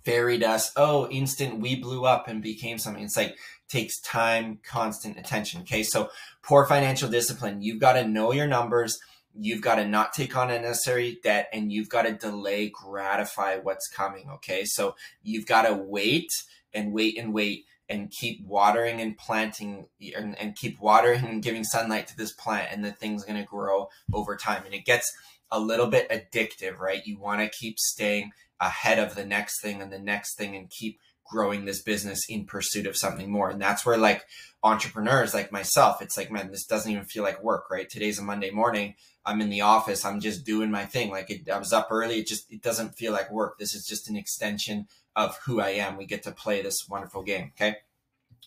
fairy 0.04 0.38
dust. 0.38 0.74
Oh, 0.76 1.08
instant, 1.10 1.60
we 1.60 1.76
blew 1.76 2.06
up 2.06 2.28
and 2.28 2.42
became 2.42 2.78
something. 2.78 3.04
It's 3.04 3.18
like 3.18 3.38
takes 3.70 4.00
time, 4.02 4.60
constant 4.64 5.18
attention. 5.18 5.62
Okay. 5.62 5.84
So 5.84 6.10
poor 6.44 6.66
financial 6.66 7.10
discipline. 7.10 7.62
You've 7.62 7.80
got 7.80 7.94
to 7.94 8.08
know 8.08 8.32
your 8.32 8.48
numbers 8.48 9.00
you've 9.36 9.62
got 9.62 9.76
to 9.76 9.86
not 9.88 10.14
take 10.14 10.36
on 10.38 10.52
unnecessary 10.52 11.20
debt 11.24 11.50
and 11.54 11.72
you've 11.72 11.90
got 11.90 12.04
to 12.04 12.14
delay 12.14 12.70
gratify 12.70 13.58
what's 13.58 13.88
coming 13.88 14.30
okay 14.30 14.64
so 14.64 14.96
you've 15.24 15.48
got 15.48 15.64
to 15.64 15.74
wait 15.74 16.30
and 16.74 16.94
wait 16.94 17.18
and 17.18 17.34
wait 17.34 17.66
and 17.90 18.12
keep 18.12 18.46
watering 18.46 19.02
and 19.02 19.18
planting 19.18 19.86
and, 20.16 20.40
and 20.40 20.56
keep 20.56 20.80
watering 20.80 21.26
and 21.26 21.44
giving 21.44 21.64
sunlight 21.64 22.08
to 22.08 22.18
this 22.18 22.32
plant 22.32 22.70
and 22.72 22.84
the 22.84 22.92
thing's 22.92 23.24
going 23.24 23.40
to 23.40 23.46
grow 23.46 23.88
over 24.14 24.36
time 24.36 24.64
and 24.66 24.74
it 24.74 24.86
gets 24.86 25.12
a 25.54 25.60
little 25.60 25.88
bit 25.88 26.10
addictive 26.10 26.80
right 26.80 27.06
you 27.06 27.18
want 27.18 27.40
to 27.40 27.58
keep 27.58 27.80
staying 27.80 28.32
ahead 28.60 29.00
of 29.00 29.16
the 29.16 29.26
next 29.26 29.62
thing 29.62 29.82
and 29.82 29.92
the 29.92 30.00
next 30.00 30.36
thing 30.36 30.56
and 30.56 30.70
keep 30.70 31.00
growing 31.26 31.66
this 31.66 31.82
business 31.82 32.26
in 32.30 32.46
pursuit 32.46 32.86
of 32.86 32.98
something 32.98 33.30
more. 33.30 33.50
And 33.50 33.62
that's 33.62 33.86
where 33.86 33.98
like 33.98 34.24
entrepreneurs 34.62 35.34
like 35.34 35.52
myself, 35.52 36.02
it's 36.02 36.18
like, 36.18 36.32
man, 36.32 36.52
this 36.52 36.66
doesn't 36.66 36.92
even 36.92 37.06
feel 37.06 37.24
like 37.24 37.44
work, 37.44 37.66
right? 37.72 37.90
Today's 37.90 38.20
a 38.20 38.24
Monday 38.24 38.52
morning. 38.52 38.96
I'm 39.26 39.42
in 39.42 39.50
the 39.50 39.62
office. 39.62 40.06
I'm 40.06 40.20
just 40.20 40.46
doing 40.46 40.70
my 40.70 40.86
thing. 40.86 41.10
Like 41.10 41.30
it, 41.30 41.50
I 41.50 41.58
was 41.58 41.74
up 41.74 41.88
early. 41.92 42.20
It 42.20 42.28
just, 42.28 42.52
it 42.52 42.62
doesn't 42.62 42.98
feel 42.98 43.14
like 43.14 43.32
work. 43.32 43.58
This 43.58 43.74
is 43.74 43.86
just 43.86 44.10
an 44.10 44.16
extension 44.16 44.88
of 45.16 45.38
who 45.46 45.62
I 45.62 45.70
am. 45.70 45.98
We 45.98 46.06
get 46.06 46.24
to 46.24 46.32
play 46.32 46.62
this 46.62 46.88
wonderful 46.90 47.24
game. 47.24 47.52
Okay. 47.56 47.78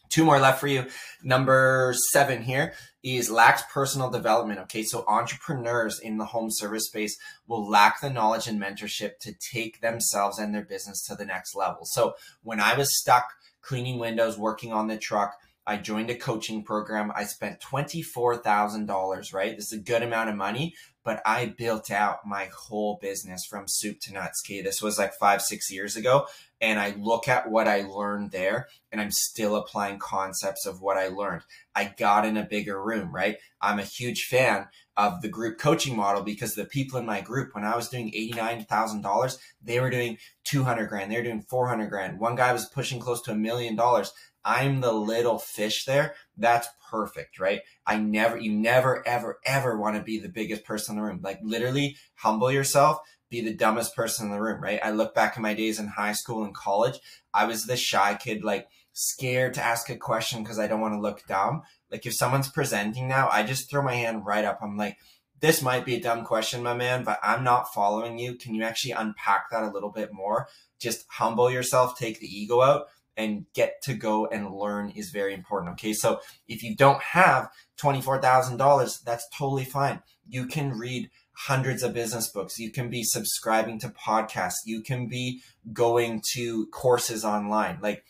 Two 0.09 0.25
more 0.25 0.38
left 0.38 0.61
for 0.61 0.69
you. 0.69 0.87
Number 1.23 1.95
seven 2.12 2.42
here 2.42 2.75
is 3.03 3.31
lacks 3.31 3.62
personal 3.73 4.11
development. 4.11 4.61
Okay, 4.61 4.83
so 4.83 5.05
entrepreneurs 5.07 6.01
in 6.01 6.19
the 6.19 6.25
home 6.25 6.49
service 6.51 6.87
space 6.87 7.16
will 7.47 7.69
lack 7.69 8.01
the 8.01 8.11
knowledge 8.11 8.49
and 8.49 8.61
mentorship 8.61 9.19
to 9.21 9.33
take 9.53 9.81
themselves 9.81 10.38
and 10.38 10.55
their 10.55 10.64
business 10.64 11.05
to 11.07 11.14
the 11.14 11.25
next 11.25 11.55
level. 11.55 11.85
So 11.85 12.14
when 12.42 12.61
I 12.61 12.77
was 12.77 12.99
stuck 12.99 13.27
cleaning 13.62 13.99
windows, 13.99 14.38
working 14.38 14.73
on 14.73 14.88
the 14.88 14.97
truck, 14.97 15.35
I 15.69 15.77
joined 15.77 16.11
a 16.11 16.14
coaching 16.14 16.62
program. 16.62 17.11
I 17.14 17.25
spent 17.25 17.61
$24,000, 17.61 19.35
right? 19.35 19.57
This 19.57 19.73
is 19.73 19.81
a 19.81 19.83
good 19.83 20.03
amount 20.03 20.31
of 20.31 20.37
money, 20.37 20.75
but 21.05 21.21
I 21.27 21.47
built 21.47 21.90
out 21.90 22.25
my 22.25 22.49
whole 22.57 22.99
business 23.03 23.45
from 23.45 23.64
soup 23.66 23.99
to 24.03 24.12
nuts. 24.12 24.42
Okay. 24.47 24.62
This 24.62 24.81
was 24.81 24.97
like 24.99 25.14
five, 25.14 25.42
six 25.42 25.71
years 25.73 25.97
ago. 25.97 26.27
And 26.61 26.81
I 26.81 26.95
look 26.99 27.29
at 27.29 27.51
what 27.51 27.69
I 27.69 27.83
learned 27.83 28.31
there 28.31 28.69
and 28.90 29.01
I'm 29.01 29.11
still 29.11 29.57
applying 29.57 29.99
concepts 29.99 30.64
of 30.64 30.81
what 30.81 30.97
I 30.97 31.09
learned. 31.09 31.42
I 31.75 31.92
got 31.99 32.25
in 32.25 32.37
a 32.37 32.45
bigger 32.45 32.83
room, 32.83 33.14
right? 33.14 33.37
I'm 33.61 33.79
a 33.79 33.85
huge 33.85 34.25
fan 34.25 34.69
of 34.97 35.21
the 35.21 35.29
group 35.29 35.59
coaching 35.59 35.97
model 35.97 36.23
because 36.23 36.55
the 36.55 36.64
people 36.64 36.99
in 36.99 37.05
my 37.05 37.21
group, 37.21 37.55
when 37.55 37.64
I 37.64 37.77
was 37.77 37.88
doing 37.88 38.11
$89,000, 38.12 39.38
they 39.62 39.81
were 39.81 39.90
doing 39.90 40.16
200 40.45 40.87
grand. 40.88 41.12
They 41.12 41.16
were 41.16 41.23
doing 41.23 41.42
400 41.42 41.90
grand. 41.90 42.19
One 42.19 42.37
guy 42.37 42.53
was 42.53 42.66
pushing 42.66 43.01
close 43.01 43.21
to 43.23 43.33
a 43.33 43.37
million 43.37 43.77
dollars. 43.77 44.12
I'm 44.47 44.81
the 44.81 44.92
little 44.92 45.40
fish 45.40 45.85
there. 45.85 46.14
That's 46.37 46.69
perfect, 46.88 47.40
right? 47.40 47.61
I 47.85 47.99
never, 47.99 48.38
you 48.38 48.53
never, 48.53 49.07
ever, 49.07 49.40
ever 49.45 49.77
want 49.77 49.97
to 49.97 50.03
be 50.03 50.21
the 50.21 50.29
biggest 50.29 50.64
person 50.64 50.95
in 50.95 51.03
the 51.03 51.07
room. 51.07 51.21
Like 51.21 51.40
literally 51.42 51.97
humble 52.14 52.53
yourself, 52.53 52.99
be 53.29 53.41
the 53.41 53.55
dumbest 53.55 53.95
person 53.97 54.27
in 54.27 54.33
the 54.33 54.41
room, 54.41 54.62
right? 54.62 54.81
I 54.83 54.91
look 54.91 55.15
back 55.15 55.37
in 55.37 55.43
my 55.43 55.55
days 55.55 55.79
in 55.79 55.89
high 55.89 56.12
school 56.12 56.45
and 56.45 56.55
college. 56.55 56.99
I 57.35 57.47
was 57.47 57.65
the 57.65 57.77
shy 57.77 58.17
kid, 58.21 58.45
like 58.45 58.69
scared 58.93 59.55
to 59.55 59.62
ask 59.62 59.91
a 59.91 59.97
question 59.97 60.43
because 60.43 60.59
I 60.59 60.67
don't 60.67 60.81
want 60.81 60.95
to 60.95 61.01
look 61.01 61.27
dumb. 61.27 61.62
Like 61.91 62.07
if 62.07 62.15
someone's 62.15 62.51
presenting 62.51 63.09
now, 63.09 63.29
I 63.31 63.43
just 63.43 63.69
throw 63.69 63.83
my 63.83 63.95
hand 63.95 64.25
right 64.25 64.45
up. 64.45 64.61
I'm 64.62 64.77
like, 64.77 64.97
this 65.41 65.61
might 65.61 65.85
be 65.85 65.97
a 65.97 66.01
dumb 66.01 66.25
question, 66.25 66.62
my 66.62 66.75
man, 66.75 67.05
but 67.05 67.19
I'm 67.23 67.45
not 67.45 67.75
following 67.75 68.19
you. 68.19 68.37
Can 68.37 68.55
you 68.55 68.62
actually 68.62 68.93
unpack 68.93 69.51
that 69.51 69.65
a 69.65 69.71
little 69.71 69.91
bit 69.91 70.12
more? 70.12 70.49
Just 70.81 71.05
humble 71.11 71.51
yourself, 71.51 71.99
take 71.99 72.21
the 72.21 72.27
ego 72.27 72.62
out 72.62 72.87
and 73.17 73.47
get 73.55 73.83
to 73.83 73.95
go 73.95 74.27
and 74.27 74.55
learn 74.55 74.91
is 74.91 75.11
very 75.11 75.35
important. 75.35 75.73
Okay. 75.73 75.93
So 75.93 76.21
if 76.49 76.62
you 76.62 76.77
don't 76.77 77.03
have 77.03 77.51
$24,000, 77.81 79.03
that's 79.05 79.29
totally 79.37 79.65
fine. 79.65 80.03
You 80.29 80.47
can 80.47 80.79
read 80.79 81.11
hundreds 81.37 81.83
of 81.83 81.92
business 81.92 82.29
books. 82.29 82.59
You 82.59 82.70
can 82.70 82.88
be 82.88 83.03
subscribing 83.03 83.79
to 83.81 83.88
podcasts. 83.88 84.64
You 84.64 84.83
can 84.83 85.07
be 85.07 85.42
going 85.72 86.22
to 86.33 86.66
courses 86.68 87.25
online. 87.25 87.79
Like 87.83 88.05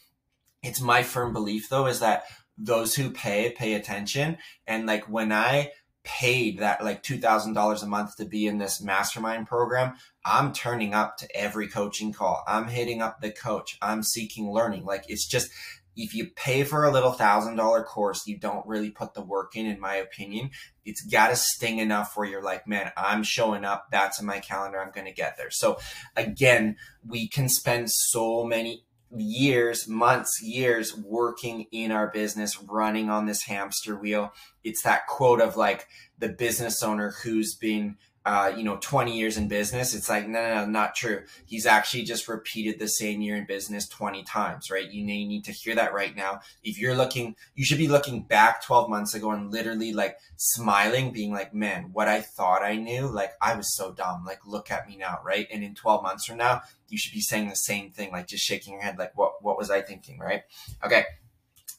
it's 0.62 0.80
my 0.80 1.02
firm 1.02 1.32
belief 1.32 1.68
though, 1.68 1.86
is 1.86 2.00
that 2.00 2.24
those 2.56 2.94
who 2.94 3.10
pay, 3.10 3.50
pay 3.50 3.74
attention. 3.74 4.38
And 4.66 4.86
like 4.86 5.08
when 5.08 5.32
I 5.32 5.72
paid 6.04 6.58
that 6.58 6.84
like 6.84 7.02
$2,000 7.02 7.82
a 7.82 7.86
month 7.86 8.16
to 8.16 8.24
be 8.24 8.46
in 8.46 8.58
this 8.58 8.80
mastermind 8.80 9.48
program, 9.48 9.94
I'm 10.24 10.52
turning 10.52 10.94
up 10.94 11.16
to 11.18 11.36
every 11.36 11.66
coaching 11.66 12.12
call. 12.12 12.44
I'm 12.46 12.68
hitting 12.68 13.02
up 13.02 13.20
the 13.20 13.32
coach. 13.32 13.76
I'm 13.82 14.04
seeking 14.04 14.50
learning. 14.52 14.84
Like 14.84 15.04
it's 15.08 15.26
just, 15.26 15.50
if 15.96 16.14
you 16.14 16.28
pay 16.36 16.62
for 16.62 16.84
a 16.84 16.92
little 16.92 17.12
thousand 17.12 17.56
dollar 17.56 17.82
course, 17.82 18.26
you 18.26 18.38
don't 18.38 18.66
really 18.66 18.90
put 18.90 19.14
the 19.14 19.22
work 19.22 19.56
in, 19.56 19.66
in 19.66 19.80
my 19.80 19.94
opinion. 19.94 20.50
It's 20.84 21.02
got 21.02 21.28
to 21.28 21.36
sting 21.36 21.78
enough 21.78 22.16
where 22.16 22.26
you're 22.26 22.42
like, 22.42 22.68
man, 22.68 22.92
I'm 22.96 23.22
showing 23.22 23.64
up. 23.64 23.88
That's 23.90 24.20
in 24.20 24.26
my 24.26 24.40
calendar. 24.40 24.80
I'm 24.80 24.92
going 24.92 25.06
to 25.06 25.12
get 25.12 25.36
there. 25.36 25.50
So 25.50 25.78
again, 26.14 26.76
we 27.06 27.28
can 27.28 27.48
spend 27.48 27.90
so 27.90 28.44
many 28.44 28.84
years, 29.16 29.88
months, 29.88 30.42
years 30.42 30.96
working 30.96 31.66
in 31.72 31.90
our 31.90 32.08
business, 32.08 32.60
running 32.60 33.08
on 33.08 33.26
this 33.26 33.44
hamster 33.44 33.96
wheel. 33.96 34.32
It's 34.64 34.82
that 34.82 35.06
quote 35.06 35.40
of 35.40 35.56
like 35.56 35.86
the 36.18 36.28
business 36.28 36.82
owner 36.82 37.14
who's 37.22 37.54
been 37.54 37.96
uh, 38.26 38.52
you 38.56 38.64
know, 38.64 38.76
20 38.80 39.16
years 39.16 39.36
in 39.36 39.46
business. 39.46 39.94
It's 39.94 40.08
like, 40.08 40.26
no, 40.26 40.42
no, 40.42 40.54
no, 40.56 40.66
not 40.66 40.96
true. 40.96 41.22
He's 41.46 41.64
actually 41.64 42.02
just 42.02 42.26
repeated 42.26 42.80
the 42.80 42.88
same 42.88 43.20
year 43.20 43.36
in 43.36 43.46
business 43.46 43.88
20 43.88 44.24
times, 44.24 44.68
right? 44.68 44.90
You 44.90 45.04
need 45.04 45.44
to 45.44 45.52
hear 45.52 45.76
that 45.76 45.94
right 45.94 46.14
now. 46.14 46.40
If 46.64 46.76
you're 46.76 46.96
looking, 46.96 47.36
you 47.54 47.64
should 47.64 47.78
be 47.78 47.86
looking 47.86 48.22
back 48.22 48.64
12 48.64 48.90
months 48.90 49.14
ago 49.14 49.30
and 49.30 49.52
literally 49.52 49.92
like 49.92 50.18
smiling, 50.34 51.12
being 51.12 51.32
like, 51.32 51.54
man, 51.54 51.90
what 51.92 52.08
I 52.08 52.20
thought 52.20 52.64
I 52.64 52.74
knew, 52.74 53.06
like 53.06 53.34
I 53.40 53.54
was 53.54 53.76
so 53.76 53.92
dumb. 53.92 54.24
Like, 54.26 54.44
look 54.44 54.72
at 54.72 54.88
me 54.88 54.96
now, 54.96 55.20
right? 55.24 55.46
And 55.52 55.62
in 55.62 55.76
12 55.76 56.02
months 56.02 56.26
from 56.26 56.38
now, 56.38 56.62
you 56.88 56.98
should 56.98 57.12
be 57.12 57.20
saying 57.20 57.48
the 57.48 57.54
same 57.54 57.92
thing, 57.92 58.10
like 58.10 58.26
just 58.26 58.42
shaking 58.42 58.72
your 58.72 58.82
head, 58.82 58.98
like, 58.98 59.16
what, 59.16 59.40
what 59.40 59.56
was 59.56 59.70
I 59.70 59.82
thinking, 59.82 60.18
right? 60.18 60.42
Okay 60.84 61.04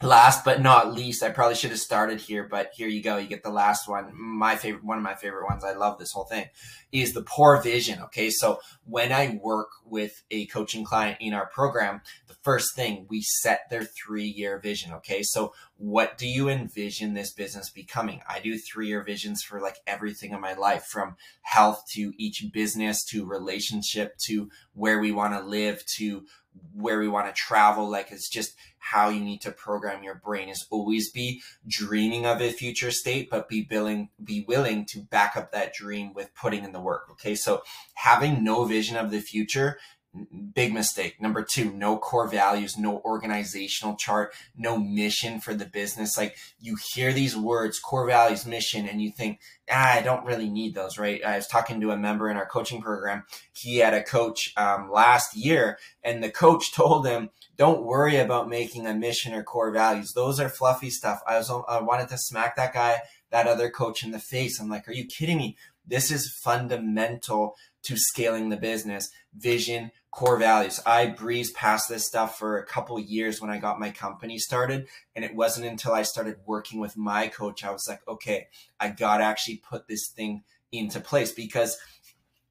last 0.02 0.46
but 0.46 0.62
not 0.62 0.94
least, 0.94 1.24
I 1.24 1.30
probably 1.30 1.56
should 1.56 1.72
have 1.72 1.80
started 1.80 2.20
here, 2.22 2.48
but 2.48 2.72
here 2.76 2.88
you 2.88 3.02
go. 3.02 3.18
You 3.18 3.28
get 3.28 3.44
the 3.44 3.50
last 3.50 3.88
one. 3.88 4.12
My 4.14 4.56
favorite, 4.56 4.84
one 4.84 4.98
of 4.98 5.04
my 5.04 5.16
favorite 5.16 5.46
ones. 5.46 5.64
I 5.64 5.74
love 5.74 5.98
this 5.98 6.12
whole 6.12 6.26
thing 6.26 6.48
is 6.92 7.14
the 7.14 7.24
poor 7.24 7.62
vision. 7.62 8.02
Okay. 8.04 8.30
So 8.30 8.60
when 8.86 9.12
I 9.12 9.40
work 9.42 9.70
with 9.84 10.24
a 10.32 10.46
coaching 10.48 10.86
client 10.86 11.18
in 11.20 11.34
our 11.34 11.48
program, 11.48 12.02
the 12.28 12.36
first 12.44 12.76
thing 12.76 13.08
we 13.10 13.22
set 13.22 13.70
their 13.70 13.84
three 13.84 14.28
year 14.28 14.60
vision. 14.60 14.94
Okay. 14.94 15.24
So 15.24 15.54
what 15.78 16.18
do 16.18 16.28
you 16.28 16.48
envision 16.48 17.14
this 17.14 17.34
business 17.34 17.70
becoming? 17.70 18.22
I 18.30 18.40
do 18.40 18.58
three 18.58 18.88
year 18.88 19.04
visions 19.04 19.42
for 19.42 19.60
like 19.60 19.78
everything 19.88 20.32
in 20.32 20.40
my 20.40 20.54
life 20.54 20.86
from 20.86 21.16
health 21.42 21.84
to 21.94 22.14
each 22.18 22.46
business 22.54 23.04
to 23.06 23.26
relationship 23.26 24.16
to 24.28 24.50
where 24.74 25.00
we 25.00 25.12
want 25.12 25.34
to 25.34 25.42
live 25.42 25.84
to 25.98 26.26
where 26.74 27.00
we 27.00 27.08
want 27.08 27.28
to 27.28 27.34
travel. 27.34 27.90
Like 27.90 28.12
it's 28.12 28.30
just 28.30 28.56
how 28.80 29.10
you 29.10 29.20
need 29.20 29.42
to 29.42 29.52
program 29.52 30.04
your 30.04 30.16
brain 30.16 30.50
is 30.50 30.66
always 30.70 31.12
be 31.12 31.42
dreaming 31.68 32.26
of 32.26 32.42
a 32.42 32.52
future 32.52 32.92
state, 32.92 33.30
but 33.30 33.50
be 33.50 33.68
willing, 33.70 34.10
be 34.24 34.46
willing 34.48 34.86
to 34.86 35.02
back 35.02 35.36
up 35.36 35.52
that 35.52 35.74
dream 35.74 36.14
with 36.14 36.34
putting 36.36 36.64
in 36.64 36.72
the 36.72 36.80
work. 36.80 37.08
Okay. 37.12 37.36
So 37.36 37.64
having 37.96 38.44
no 38.44 38.66
vision 38.66 38.96
of 38.96 39.12
the 39.12 39.20
future 39.20 39.78
big 40.54 40.74
mistake. 40.74 41.22
Number 41.22 41.44
two, 41.44 41.72
no 41.72 41.98
core 41.98 42.28
values, 42.28 42.78
no 42.78 43.02
organizational 43.06 43.96
chart, 43.96 44.34
no 44.58 44.78
mission 44.78 45.40
for 45.40 45.54
the 45.54 45.66
business. 45.66 46.18
Like 46.18 46.38
you 46.60 46.78
hear 46.94 47.14
these 47.14 47.36
words, 47.36 47.80
core 47.80 48.08
values, 48.08 48.46
mission, 48.46 48.88
and 48.88 49.02
you 49.02 49.12
think, 49.12 49.40
ah, 49.70 49.94
I 49.94 50.02
don't 50.02 50.26
really 50.26 50.50
need 50.50 50.76
those, 50.76 50.98
right? 50.98 51.24
I 51.24 51.36
was 51.36 51.48
talking 51.48 51.82
to 51.82 51.92
a 51.92 51.98
member 51.98 52.30
in 52.30 52.38
our 52.38 52.46
coaching 52.46 52.82
program. 52.82 53.24
He 53.54 53.78
had 53.78 53.94
a 53.94 54.04
coach 54.04 54.54
um, 54.58 54.92
last 54.92 55.36
year, 55.36 55.78
and 56.04 56.24
the 56.24 56.32
coach 56.32 56.72
told 56.74 57.06
him, 57.06 57.30
don't 57.56 57.84
worry 57.84 58.18
about 58.18 58.50
making 58.50 58.86
a 58.86 58.94
mission 58.94 59.34
or 59.34 59.44
core 59.44 59.72
values. 59.72 60.14
Those 60.14 60.40
are 60.40 60.50
fluffy 60.50 60.90
stuff. 60.92 61.22
I 61.28 61.38
was, 61.38 61.50
I 61.50 61.82
wanted 61.82 62.10
to 62.10 62.18
smack 62.18 62.56
that 62.56 62.74
guy, 62.74 63.02
that 63.32 63.48
other 63.48 63.70
coach 63.70 64.04
in 64.04 64.12
the 64.12 64.20
face. 64.20 64.60
I'm 64.60 64.70
like, 64.70 64.88
are 64.88 64.94
you 64.94 65.06
kidding 65.06 65.38
me? 65.38 65.58
This 65.86 66.12
is 66.12 66.32
fundamental 66.32 67.56
to 67.84 67.96
scaling 67.98 68.50
the 68.50 68.58
business. 68.58 69.10
Vision, 69.34 69.92
core 70.18 70.40
values. 70.40 70.80
I 70.84 71.06
breezed 71.06 71.54
past 71.54 71.88
this 71.88 72.08
stuff 72.08 72.40
for 72.40 72.58
a 72.58 72.66
couple 72.66 73.00
years 73.00 73.40
when 73.40 73.52
I 73.52 73.60
got 73.60 73.80
my 73.80 73.92
company 73.92 74.40
started. 74.40 74.88
And 75.16 75.24
it 75.24 75.36
wasn't 75.36 75.68
until 75.68 75.94
I 75.94 76.02
started 76.02 76.38
working 76.48 76.80
with 76.80 76.98
my 76.98 77.28
coach, 77.28 77.64
I 77.64 77.70
was 77.70 77.88
like, 77.88 78.02
okay, 78.08 78.48
I 78.80 78.90
got 78.90 79.18
to 79.18 79.24
actually 79.24 79.58
put 79.58 79.88
this 79.88 80.08
thing 80.08 80.42
into 80.72 81.00
place 81.00 81.32
because 81.32 81.78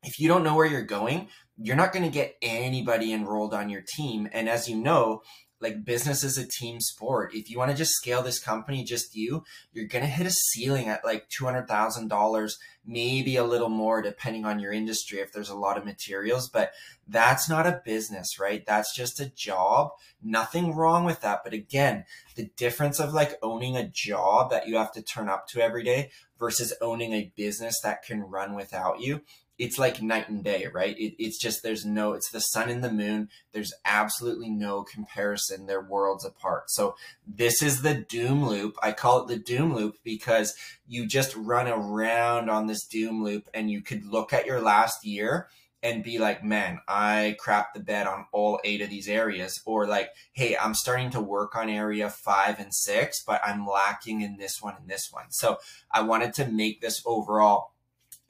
if 0.05 0.21
you 0.21 0.29
don't 0.29 0.45
know 0.45 0.55
where 0.55 0.67
you're 0.67 0.83
going, 0.83 1.27
you're 1.59 1.75
not 1.75 1.93
going 1.93 2.05
to 2.05 2.09
get 2.09 2.37
anybody 2.41 3.13
enrolled 3.13 3.53
on 3.53 3.69
your 3.69 3.83
team. 3.83 4.29
And 4.33 4.49
as 4.49 4.69
you 4.69 4.77
know, 4.77 5.23
like 5.61 5.85
business 5.85 6.23
is 6.23 6.37
a 6.37 6.47
team 6.47 6.81
sport. 6.81 7.35
If 7.35 7.51
you 7.51 7.59
want 7.59 7.71
to 7.71 7.77
just 7.77 7.93
scale 7.93 8.23
this 8.23 8.39
company, 8.39 8.85
just 8.85 9.17
you, 9.17 9.45
you're 9.73 9.87
going 9.87 10.05
to 10.05 10.11
hit 10.11 10.27
a 10.27 10.31
ceiling 10.31 10.89
at 10.89 11.05
like 11.05 11.29
$200,000, 11.31 12.53
maybe 12.87 13.37
a 13.37 13.45
little 13.45 13.71
more 13.71 14.03
depending 14.03 14.45
on 14.45 14.59
your 14.59 14.73
industry 14.73 15.19
if 15.19 15.33
there's 15.33 15.49
a 15.49 15.57
lot 15.57 15.79
of 15.79 15.85
materials, 15.85 16.49
but 16.49 16.73
that's 17.09 17.49
not 17.49 17.67
a 17.67 17.81
business, 17.85 18.39
right? 18.39 18.67
That's 18.67 18.95
just 18.95 19.19
a 19.19 19.31
job. 19.31 19.93
Nothing 20.23 20.75
wrong 20.75 21.05
with 21.05 21.23
that. 21.23 21.41
But 21.43 21.55
again, 21.55 22.05
the 22.35 22.51
difference 22.57 23.01
of 23.01 23.15
like 23.15 23.39
owning 23.43 23.77
a 23.77 23.89
job 23.89 24.51
that 24.51 24.69
you 24.69 24.77
have 24.77 24.93
to 24.93 25.03
turn 25.03 25.29
up 25.29 25.49
to 25.49 25.63
every 25.63 25.85
day 25.85 26.11
versus 26.39 26.75
owning 26.83 27.13
a 27.13 27.33
business 27.35 27.81
that 27.83 28.03
can 28.03 28.21
run 28.21 28.55
without 28.55 29.01
you 29.01 29.23
it's 29.59 29.79
like 29.79 30.03
night 30.03 30.29
and 30.29 30.45
day, 30.45 30.67
right? 30.73 30.99
It, 30.99 31.15
it's 31.19 31.39
just 31.39 31.63
there's 31.63 31.85
no, 31.85 32.13
it's 32.13 32.31
the 32.31 32.41
sun 32.41 32.69
and 32.69 32.85
the 32.85 32.93
moon. 32.93 33.31
There's 33.53 33.73
absolutely 33.85 34.51
no 34.51 34.83
comparison. 34.83 35.67
They're 35.67 35.81
worlds 35.81 36.25
apart. 36.25 36.71
So 36.71 36.97
this 37.27 37.63
is 37.63 37.83
the 37.83 37.95
doom 37.95 38.47
loop. 38.47 38.77
I 38.83 38.93
call 38.93 39.23
it 39.23 39.29
the 39.29 39.39
doom 39.39 39.75
loop 39.75 39.97
because 40.05 40.55
you 40.87 41.07
just 41.07 41.35
run 41.37 41.69
around 41.69 42.51
on 42.51 42.67
this 42.67 42.85
doom 42.85 43.25
loop 43.25 43.49
and 43.55 43.71
you 43.71 43.81
could 43.83 44.05
look 44.05 44.33
at 44.33 44.47
your 44.47 44.61
last 44.61 45.07
year 45.07 45.49
and 45.83 46.03
be 46.03 46.19
like, 46.19 46.43
man, 46.43 46.81
I 46.89 47.37
crapped 47.45 47.75
the 47.75 47.81
bed 47.81 48.07
on 48.07 48.27
all 48.33 48.61
eight 48.65 48.81
of 48.81 48.91
these 48.91 49.09
areas. 49.09 49.61
Or 49.65 49.87
like, 49.87 50.11
hey, 50.33 50.57
I'm 50.57 50.75
starting 50.75 51.11
to 51.11 51.21
work 51.21 51.55
on 51.55 51.71
area 51.71 52.11
five 52.11 52.59
and 52.59 52.75
six, 52.75 53.23
but 53.25 53.41
I'm 53.45 53.67
lacking 53.67 54.21
in 54.21 54.37
this 54.37 54.61
one 54.61 54.75
and 54.81 54.89
this 54.89 55.09
one. 55.13 55.27
So 55.31 55.59
I 55.91 56.03
wanted 56.03 56.35
to 56.35 56.47
make 56.47 56.81
this 56.81 57.03
overall 57.07 57.73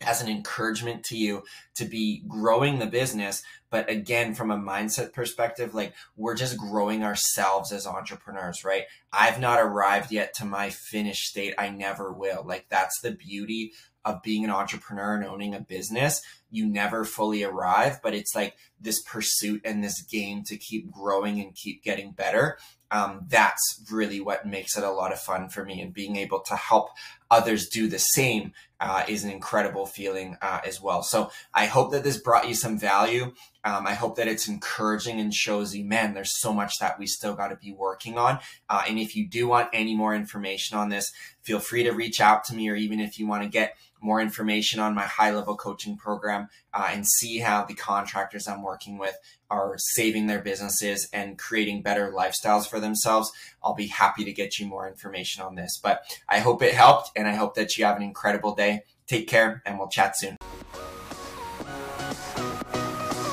as 0.03 0.21
an 0.21 0.29
encouragement 0.29 1.05
to 1.05 1.17
you 1.17 1.43
to 1.75 1.85
be 1.85 2.23
growing 2.29 2.79
the 2.79 2.87
business. 2.87 3.43
But 3.71 3.89
again, 3.91 4.35
from 4.35 4.51
a 4.51 4.59
mindset 4.59 5.13
perspective, 5.13 5.75
like 5.75 5.95
we're 6.17 6.37
just 6.37 6.59
growing 6.59 7.03
ourselves 7.03 7.73
as 7.73 7.87
entrepreneurs, 7.87 8.65
right? 8.65 8.85
I've 9.13 9.41
not 9.41 9.59
arrived 9.61 10.13
yet 10.13 10.35
to 10.35 10.45
my 10.45 10.71
finished 10.71 11.29
state. 11.29 11.55
I 11.59 11.71
never 11.71 12.13
will. 12.13 12.45
Like 12.47 12.67
that's 12.69 13.01
the 13.01 13.13
beauty 13.13 13.73
of 14.05 14.23
being 14.23 14.45
an 14.45 14.51
entrepreneur 14.51 15.15
and 15.15 15.25
owning 15.25 15.55
a 15.55 15.61
business. 15.61 16.23
You 16.51 16.67
never 16.67 17.05
fully 17.05 17.43
arrive, 17.43 18.01
but 18.03 18.15
it's 18.15 18.37
like 18.37 18.55
this 18.81 19.03
pursuit 19.03 19.63
and 19.65 19.83
this 19.83 20.01
game 20.03 20.45
to 20.45 20.57
keep 20.57 20.93
growing 20.93 21.41
and 21.41 21.55
keep 21.55 21.83
getting 21.83 22.13
better. 22.13 22.59
um, 22.91 23.27
that's 23.29 23.85
really 23.91 24.21
what 24.21 24.47
makes 24.47 24.77
it 24.77 24.85
a 24.85 24.91
lot 24.91 25.13
of 25.13 25.21
fun 25.21 25.49
for 25.49 25.65
me 25.65 25.81
and 25.81 25.93
being 25.93 26.17
able 26.17 26.41
to 26.41 26.55
help 26.55 26.91
others 27.31 27.69
do 27.69 27.89
the 27.89 27.99
same 27.99 28.53
uh, 28.81 29.05
is 29.09 29.25
an 29.25 29.31
incredible 29.31 29.87
feeling 29.87 30.37
uh, 30.43 30.61
as 30.67 30.81
well. 30.81 31.03
So 31.03 31.31
I 31.55 31.67
hope 31.67 31.93
that 31.93 32.05
this 32.05 32.19
brought 32.19 32.49
you 32.49 32.55
some 32.55 32.79
value. 32.79 33.33
Um, 33.67 33.85
I 33.85 33.95
hope 33.95 34.15
that 34.17 34.29
it's 34.29 34.47
encouraging 34.47 35.19
and 35.19 35.35
shows 35.35 35.75
you, 35.75 35.85
man, 35.85 36.15
there's 36.15 36.41
so 36.41 36.55
much 36.55 36.79
that 36.79 37.01
we 37.01 37.07
still 37.09 37.35
got 37.35 37.49
to 37.49 37.57
be 37.57 37.73
working 37.73 38.17
on. 38.17 38.39
Uh, 38.69 38.85
and 38.89 38.97
if 38.97 39.17
you 39.17 39.27
do 39.27 39.49
want 39.49 39.71
any 39.73 39.93
more 39.93 40.15
information 40.15 40.79
on 40.79 40.89
this, 40.89 41.13
feel 41.43 41.59
free 41.59 41.83
to 41.83 41.91
reach 41.91 42.21
out 42.21 42.45
to 42.45 42.55
me, 42.55 42.69
or 42.69 42.77
even 42.77 43.01
if 43.01 43.19
you 43.19 43.27
want 43.27 43.43
to 43.43 43.49
get 43.49 43.77
more 44.01 44.21
information 44.21 44.79
on 44.79 44.95
my 44.95 45.03
high 45.03 45.33
level 45.33 45.57
coaching 45.57 45.97
program 45.97 46.47
uh, 46.73 46.91
and 46.93 47.09
see 47.09 47.39
how 47.39 47.65
the 47.65 47.75
contractors 47.75 48.47
I'm 48.47 48.63
working 48.63 48.99
with 48.99 49.17
are 49.51 49.75
saving 49.79 50.29
their 50.29 50.43
businesses 50.43 51.09
and 51.13 51.37
creating 51.37 51.83
better 51.83 52.13
lifestyles 52.13 52.69
for 52.69 52.79
themselves, 52.79 53.33
I'll 53.65 53.75
be 53.75 53.89
happy 53.89 54.25
to 54.25 54.33
get 54.33 54.61
you 54.61 54.67
more 54.67 54.89
information 54.89 55.43
on 55.43 55.57
this. 55.57 55.81
But 55.83 56.03
I 56.29 56.39
hope 56.39 56.63
it 56.63 56.75
helped 56.75 57.11
and 57.17 57.27
I 57.27 57.35
hope 57.35 57.57
that 57.57 57.77
you 57.77 57.85
have 57.85 57.97
an 57.97 58.05
incredible 58.05 58.55
day. 58.55 58.83
Take 59.09 59.27
care 59.27 59.61
and 59.67 59.77
we'll 59.77 59.89
chat 59.89 60.17
soon. 60.17 60.37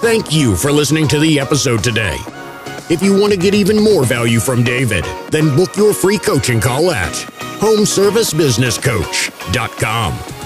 Thank 0.03 0.33
you 0.33 0.57
for 0.57 0.69
listening 0.69 1.07
to 1.07 1.17
the 1.17 1.39
episode 1.39 1.81
today. 1.81 2.17
If 2.89 3.01
you 3.01 3.17
want 3.17 3.31
to 3.31 3.39
get 3.39 3.53
even 3.53 3.81
more 3.81 4.03
value 4.03 4.41
from 4.41 4.61
David, 4.61 5.05
then 5.29 5.55
book 5.55 5.77
your 5.77 5.93
free 5.93 6.17
coaching 6.17 6.59
call 6.59 6.91
at 6.91 7.13
homeservicebusinesscoach.com. 7.61 10.42